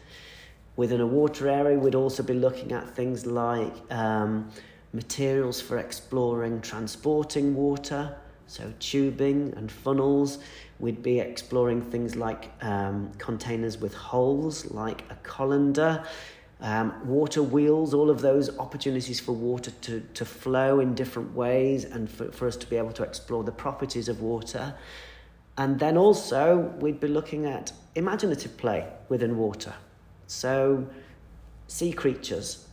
Within 0.75 0.99
a 0.99 1.07
water 1.07 1.47
area, 1.47 1.79
we'd 1.79 1.95
also 1.95 2.21
be 2.21 2.33
looking 2.33 2.73
at 2.73 2.89
things 2.89 3.25
like 3.25 3.73
um, 3.91 4.49
materials 4.91 5.61
for 5.61 5.77
exploring 5.77 6.59
transporting 6.59 7.55
water, 7.55 8.17
so 8.47 8.73
tubing 8.79 9.53
and 9.55 9.71
funnels. 9.71 10.39
We'd 10.79 11.01
be 11.01 11.19
exploring 11.19 11.81
things 11.81 12.17
like 12.17 12.51
um, 12.61 13.11
containers 13.17 13.77
with 13.77 13.93
holes, 13.93 14.69
like 14.71 15.03
a 15.09 15.15
colander 15.23 16.03
um, 16.61 16.93
water 17.05 17.43
wheels, 17.43 17.93
all 17.93 18.09
of 18.09 18.21
those 18.21 18.57
opportunities 18.59 19.19
for 19.19 19.33
water 19.33 19.71
to, 19.81 20.01
to 20.13 20.25
flow 20.25 20.79
in 20.79 20.95
different 20.95 21.33
ways 21.33 21.83
and 21.83 22.09
for, 22.09 22.31
for 22.31 22.47
us 22.47 22.55
to 22.57 22.67
be 22.67 22.77
able 22.77 22.93
to 22.93 23.03
explore 23.03 23.43
the 23.43 23.51
properties 23.51 24.07
of 24.07 24.21
water. 24.21 24.73
And 25.57 25.79
then 25.79 25.97
also, 25.97 26.73
we'd 26.79 26.99
be 26.99 27.07
looking 27.07 27.45
at 27.45 27.71
imaginative 27.95 28.57
play 28.57 28.87
within 29.09 29.37
water. 29.37 29.73
So, 30.27 30.87
sea 31.67 31.93
creatures, 31.93 32.67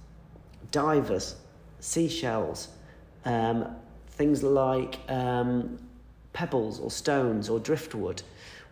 divers, 0.71 1.37
seashells, 1.81 2.69
um, 3.25 3.77
things 4.09 4.43
like 4.43 4.99
um, 5.09 5.79
pebbles 6.33 6.81
or 6.81 6.91
stones 6.91 7.49
or 7.49 7.61
driftwood, 7.61 8.23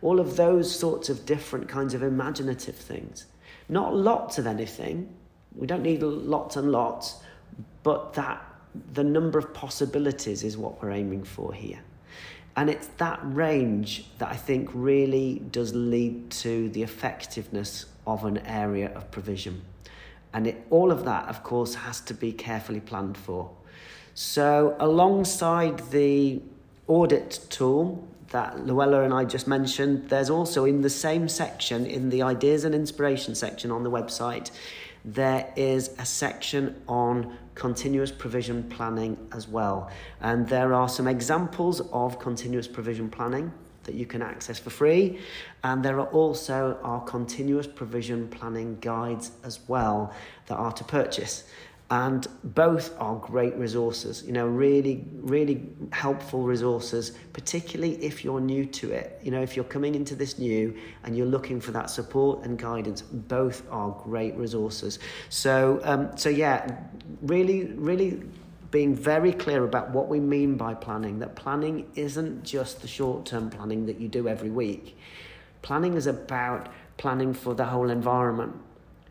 all 0.02 0.18
of 0.18 0.36
those 0.36 0.74
sorts 0.74 1.08
of 1.08 1.26
different 1.26 1.68
kinds 1.68 1.94
of 1.94 2.02
imaginative 2.02 2.74
things. 2.74 3.26
Not 3.70 3.94
lots 3.94 4.36
of 4.36 4.48
anything. 4.48 5.08
We 5.54 5.66
don't 5.66 5.82
need 5.82 6.02
lots 6.02 6.56
and 6.56 6.72
lots, 6.72 7.18
but 7.84 8.14
that 8.14 8.44
the 8.94 9.04
number 9.04 9.38
of 9.38 9.54
possibilities 9.54 10.42
is 10.42 10.56
what 10.56 10.82
we're 10.82 10.90
aiming 10.90 11.22
for 11.22 11.54
here. 11.54 11.78
And 12.56 12.68
it's 12.68 12.88
that 12.98 13.20
range 13.22 14.06
that 14.18 14.28
I 14.28 14.34
think 14.34 14.68
really 14.74 15.40
does 15.52 15.72
lead 15.72 16.30
to 16.42 16.68
the 16.70 16.82
effectiveness 16.82 17.86
of 18.08 18.24
an 18.24 18.38
area 18.38 18.92
of 18.94 19.08
provision. 19.12 19.62
And 20.32 20.48
it, 20.48 20.66
all 20.70 20.90
of 20.90 21.04
that, 21.04 21.28
of 21.28 21.44
course, 21.44 21.76
has 21.76 22.00
to 22.02 22.14
be 22.14 22.32
carefully 22.32 22.80
planned 22.80 23.16
for. 23.16 23.50
So, 24.14 24.76
alongside 24.80 25.90
the 25.90 26.42
audit 26.88 27.46
tool 27.50 28.06
that 28.30 28.56
Llewella 28.56 29.04
and 29.04 29.12
I 29.12 29.24
just 29.24 29.46
mentioned, 29.46 30.08
there's 30.08 30.30
also 30.30 30.64
in 30.64 30.82
the 30.82 30.90
same 30.90 31.28
section, 31.28 31.84
in 31.86 32.10
the 32.10 32.22
ideas 32.22 32.64
and 32.64 32.74
inspiration 32.74 33.34
section 33.34 33.70
on 33.70 33.82
the 33.82 33.90
website, 33.90 34.50
there 35.04 35.52
is 35.56 35.90
a 35.98 36.04
section 36.04 36.80
on 36.86 37.36
continuous 37.54 38.12
provision 38.12 38.62
planning 38.64 39.16
as 39.32 39.48
well. 39.48 39.90
And 40.20 40.48
there 40.48 40.74
are 40.74 40.88
some 40.88 41.08
examples 41.08 41.80
of 41.92 42.18
continuous 42.18 42.68
provision 42.68 43.10
planning 43.10 43.52
that 43.84 43.94
you 43.94 44.06
can 44.06 44.22
access 44.22 44.58
for 44.58 44.70
free. 44.70 45.18
And 45.64 45.82
there 45.84 45.98
are 45.98 46.06
also 46.08 46.78
our 46.82 47.00
continuous 47.00 47.66
provision 47.66 48.28
planning 48.28 48.78
guides 48.80 49.32
as 49.42 49.60
well 49.66 50.14
that 50.46 50.56
are 50.56 50.72
to 50.72 50.84
purchase 50.84 51.44
and 51.90 52.28
both 52.44 52.94
are 53.00 53.16
great 53.16 53.54
resources 53.56 54.22
you 54.24 54.32
know 54.32 54.46
really 54.46 55.04
really 55.16 55.66
helpful 55.92 56.42
resources 56.42 57.12
particularly 57.32 57.94
if 58.04 58.24
you're 58.24 58.40
new 58.40 58.64
to 58.64 58.92
it. 58.92 59.18
You 59.22 59.30
know 59.30 59.42
if 59.42 59.56
you're 59.56 59.64
coming 59.64 59.94
into 59.94 60.14
this 60.14 60.38
new 60.38 60.76
and 61.04 61.16
you're 61.16 61.26
looking 61.26 61.60
for 61.60 61.72
that 61.72 61.90
support 61.90 62.44
and 62.44 62.58
guidance 62.58 63.02
both 63.02 63.62
are 63.70 63.90
great 64.04 64.34
resources. 64.36 64.98
So 65.28 65.80
um, 65.84 66.16
so 66.16 66.28
yeah 66.28 66.76
really 67.22 67.64
really 67.74 68.22
being 68.70 68.94
very 68.94 69.32
clear 69.32 69.64
about 69.64 69.90
what 69.90 70.08
we 70.08 70.20
mean 70.20 70.56
by 70.56 70.74
planning 70.74 71.18
that 71.18 71.34
planning 71.34 71.90
isn't 71.96 72.44
just 72.44 72.82
the 72.82 72.88
short 72.88 73.26
term 73.26 73.50
planning 73.50 73.86
that 73.86 74.00
you 74.00 74.08
do 74.08 74.28
every 74.28 74.50
week. 74.50 74.96
Planning 75.62 75.94
is 75.94 76.06
about 76.06 76.68
planning 76.96 77.34
for 77.34 77.54
the 77.54 77.64
whole 77.64 77.90
environment. 77.90 78.54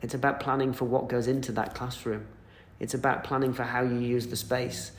It's 0.02 0.13
about 0.13 0.39
planning 0.39 0.72
for 0.72 0.86
what 0.86 1.10
goes 1.10 1.28
into 1.28 1.52
that 1.54 1.76
classroom 1.76 2.26
it's 2.80 2.94
about 2.94 3.24
planning 3.24 3.54
for 3.54 3.63
how 3.63 3.82
you 3.82 3.98
use 4.00 4.28
the 4.28 4.36
space 4.36 4.92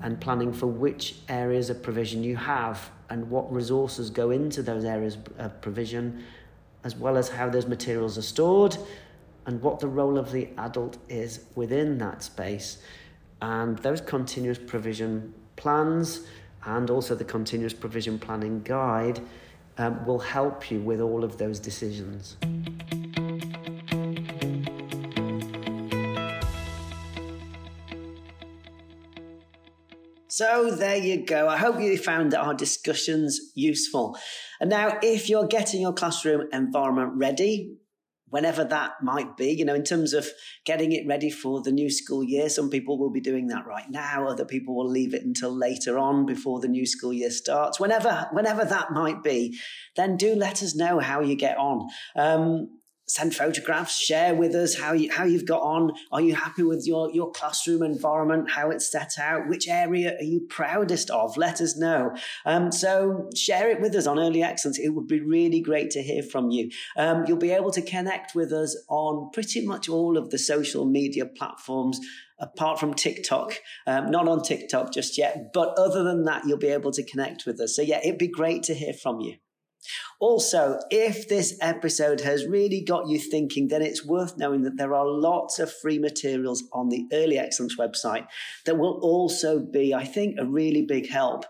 and 0.00 0.20
planning 0.20 0.52
for 0.52 0.66
which 0.66 1.16
areas 1.28 1.70
of 1.70 1.82
provision 1.82 2.22
you 2.22 2.36
have 2.36 2.90
and 3.10 3.30
what 3.30 3.52
resources 3.52 4.10
go 4.10 4.30
into 4.30 4.62
those 4.62 4.84
areas 4.84 5.18
of 5.38 5.60
provision, 5.60 6.24
as 6.84 6.94
well 6.94 7.16
as 7.16 7.28
how 7.28 7.48
those 7.48 7.66
materials 7.66 8.18
are 8.18 8.22
stored 8.22 8.76
and 9.46 9.62
what 9.62 9.80
the 9.80 9.88
role 9.88 10.18
of 10.18 10.30
the 10.30 10.48
adult 10.58 10.98
is 11.08 11.40
within 11.54 11.98
that 11.98 12.22
space. 12.22 12.78
And 13.40 13.78
those 13.78 14.00
continuous 14.00 14.58
provision 14.58 15.32
plans 15.56 16.26
and 16.64 16.90
also 16.90 17.14
the 17.14 17.24
continuous 17.24 17.72
provision 17.72 18.18
planning 18.18 18.62
guide 18.62 19.20
um, 19.78 20.04
will 20.04 20.18
help 20.18 20.70
you 20.70 20.80
with 20.80 21.00
all 21.00 21.24
of 21.24 21.38
those 21.38 21.58
decisions. 21.58 22.36
So 30.38 30.70
there 30.70 30.96
you 30.96 31.26
go. 31.26 31.48
I 31.48 31.56
hope 31.56 31.80
you 31.80 31.98
found 31.98 32.32
our 32.32 32.54
discussions 32.54 33.40
useful. 33.56 34.16
And 34.60 34.70
now, 34.70 34.96
if 35.02 35.28
you're 35.28 35.48
getting 35.48 35.80
your 35.80 35.92
classroom 35.92 36.46
environment 36.52 37.14
ready, 37.16 37.74
whenever 38.28 38.62
that 38.62 39.02
might 39.02 39.36
be, 39.36 39.50
you 39.50 39.64
know, 39.64 39.74
in 39.74 39.82
terms 39.82 40.12
of 40.12 40.28
getting 40.64 40.92
it 40.92 41.08
ready 41.08 41.28
for 41.28 41.60
the 41.60 41.72
new 41.72 41.90
school 41.90 42.22
year, 42.22 42.48
some 42.48 42.70
people 42.70 43.00
will 43.00 43.10
be 43.10 43.20
doing 43.20 43.48
that 43.48 43.66
right 43.66 43.90
now. 43.90 44.28
Other 44.28 44.44
people 44.44 44.76
will 44.76 44.88
leave 44.88 45.12
it 45.12 45.24
until 45.24 45.50
later 45.50 45.98
on 45.98 46.24
before 46.24 46.60
the 46.60 46.68
new 46.68 46.86
school 46.86 47.12
year 47.12 47.32
starts. 47.32 47.80
Whenever, 47.80 48.28
whenever 48.30 48.64
that 48.64 48.92
might 48.92 49.24
be, 49.24 49.58
then 49.96 50.16
do 50.16 50.36
let 50.36 50.62
us 50.62 50.76
know 50.76 51.00
how 51.00 51.20
you 51.20 51.34
get 51.34 51.58
on. 51.58 51.88
Um, 52.14 52.77
send 53.08 53.34
photographs, 53.34 53.98
share 53.98 54.34
with 54.34 54.54
us 54.54 54.78
how 54.78 54.92
you 54.92 55.10
how 55.10 55.24
you've 55.24 55.46
got 55.46 55.62
on. 55.62 55.92
Are 56.12 56.20
you 56.20 56.34
happy 56.34 56.62
with 56.62 56.86
your 56.86 57.10
your 57.10 57.30
classroom 57.32 57.82
environment, 57.82 58.50
how 58.50 58.70
it's 58.70 58.90
set 58.90 59.12
out? 59.18 59.48
Which 59.48 59.66
area 59.68 60.16
are 60.16 60.24
you 60.24 60.40
proudest 60.48 61.10
of? 61.10 61.36
Let 61.36 61.60
us 61.60 61.76
know. 61.76 62.14
Um, 62.44 62.70
so 62.70 63.30
share 63.34 63.70
it 63.70 63.80
with 63.80 63.94
us 63.94 64.06
on 64.06 64.18
Early 64.18 64.42
Excellence. 64.42 64.78
It 64.78 64.90
would 64.90 65.08
be 65.08 65.20
really 65.20 65.60
great 65.60 65.90
to 65.92 66.02
hear 66.02 66.22
from 66.22 66.50
you. 66.50 66.70
Um, 66.96 67.24
you'll 67.26 67.38
be 67.38 67.50
able 67.50 67.70
to 67.72 67.82
connect 67.82 68.34
with 68.34 68.52
us 68.52 68.76
on 68.88 69.30
pretty 69.32 69.64
much 69.64 69.88
all 69.88 70.16
of 70.16 70.30
the 70.30 70.38
social 70.38 70.84
media 70.84 71.26
platforms 71.26 72.00
apart 72.38 72.78
from 72.78 72.94
TikTok. 72.94 73.54
Um, 73.86 74.10
not 74.10 74.28
on 74.28 74.42
TikTok 74.42 74.92
just 74.92 75.18
yet, 75.18 75.52
but 75.52 75.74
other 75.78 76.04
than 76.04 76.24
that, 76.24 76.46
you'll 76.46 76.58
be 76.58 76.68
able 76.68 76.92
to 76.92 77.02
connect 77.02 77.46
with 77.46 77.60
us. 77.60 77.74
So 77.74 77.82
yeah, 77.82 77.98
it'd 77.98 78.18
be 78.18 78.28
great 78.28 78.62
to 78.64 78.74
hear 78.74 78.92
from 78.92 79.20
you. 79.20 79.36
Also, 80.20 80.80
if 80.90 81.28
this 81.28 81.56
episode 81.60 82.20
has 82.20 82.46
really 82.46 82.82
got 82.82 83.08
you 83.08 83.18
thinking, 83.18 83.68
then 83.68 83.82
it's 83.82 84.04
worth 84.04 84.36
knowing 84.36 84.62
that 84.62 84.76
there 84.76 84.94
are 84.94 85.06
lots 85.06 85.58
of 85.58 85.72
free 85.72 85.98
materials 85.98 86.64
on 86.72 86.88
the 86.88 87.06
Early 87.12 87.38
Excellence 87.38 87.76
website 87.78 88.26
that 88.66 88.78
will 88.78 88.98
also 89.02 89.60
be, 89.60 89.94
I 89.94 90.04
think, 90.04 90.36
a 90.38 90.44
really 90.44 90.82
big 90.82 91.08
help. 91.08 91.44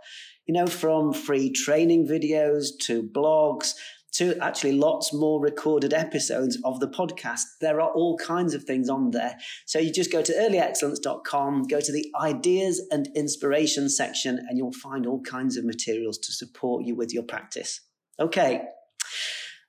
You 0.47 0.55
know, 0.55 0.67
from 0.67 1.13
free 1.13 1.51
training 1.51 2.07
videos 2.07 2.69
to 2.83 3.03
blogs 3.03 3.75
to 4.13 4.37
actually 4.43 4.73
lots 4.73 5.13
more 5.13 5.41
recorded 5.41 5.93
episodes 5.93 6.59
of 6.65 6.81
the 6.81 6.89
podcast. 6.89 7.43
There 7.61 7.81
are 7.81 7.91
all 7.91 8.17
kinds 8.17 8.55
of 8.55 8.65
things 8.65 8.89
on 8.89 9.11
there. 9.11 9.37
So 9.67 9.79
you 9.79 9.93
just 9.93 10.11
go 10.11 10.23
to 10.23 10.33
earlyexcellence.com, 10.33 11.65
go 11.65 11.81
to 11.81 11.93
the 11.93 12.11
ideas 12.21 12.83
and 12.91 13.09
inspiration 13.15 13.89
section, 13.89 14.39
and 14.49 14.57
you'll 14.57 14.73
find 14.73 15.07
all 15.07 15.21
kinds 15.21 15.57
of 15.57 15.65
materials 15.65 16.19
to 16.19 16.33
support 16.33 16.85
you 16.85 16.97
with 16.97 17.13
your 17.13 17.23
practice. 17.23 17.81
Okay. 18.21 18.63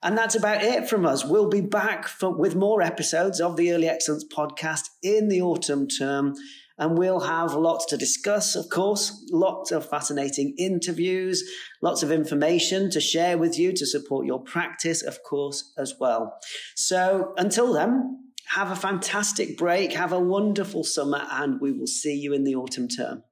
And 0.01 0.17
that's 0.17 0.35
about 0.35 0.63
it 0.63 0.89
from 0.89 1.05
us. 1.05 1.25
We'll 1.25 1.49
be 1.49 1.61
back 1.61 2.07
for, 2.07 2.33
with 2.33 2.55
more 2.55 2.81
episodes 2.81 3.41
of 3.41 3.57
the 3.57 3.73
Early 3.73 3.89
Excellence 3.89 4.23
podcast 4.23 4.85
in 5.03 5.27
the 5.27 5.41
autumn 5.41 5.87
term. 5.87 6.35
And 6.77 6.97
we'll 6.97 7.19
have 7.19 7.53
lots 7.53 7.85
to 7.87 7.97
discuss, 7.97 8.55
of 8.55 8.69
course, 8.69 9.27
lots 9.33 9.71
of 9.73 9.89
fascinating 9.89 10.55
interviews, 10.57 11.43
lots 11.81 12.03
of 12.03 12.11
information 12.11 12.89
to 12.91 13.01
share 13.01 13.37
with 13.37 13.59
you 13.59 13.73
to 13.73 13.85
support 13.85 14.25
your 14.25 14.41
practice, 14.41 15.03
of 15.03 15.21
course, 15.21 15.73
as 15.77 15.95
well. 15.99 16.39
So 16.75 17.33
until 17.37 17.73
then, 17.73 18.31
have 18.47 18.71
a 18.71 18.77
fantastic 18.77 19.57
break, 19.57 19.91
have 19.91 20.13
a 20.13 20.19
wonderful 20.19 20.85
summer, 20.85 21.27
and 21.29 21.59
we 21.59 21.73
will 21.73 21.85
see 21.85 22.15
you 22.15 22.31
in 22.33 22.45
the 22.45 22.55
autumn 22.55 22.87
term. 22.87 23.23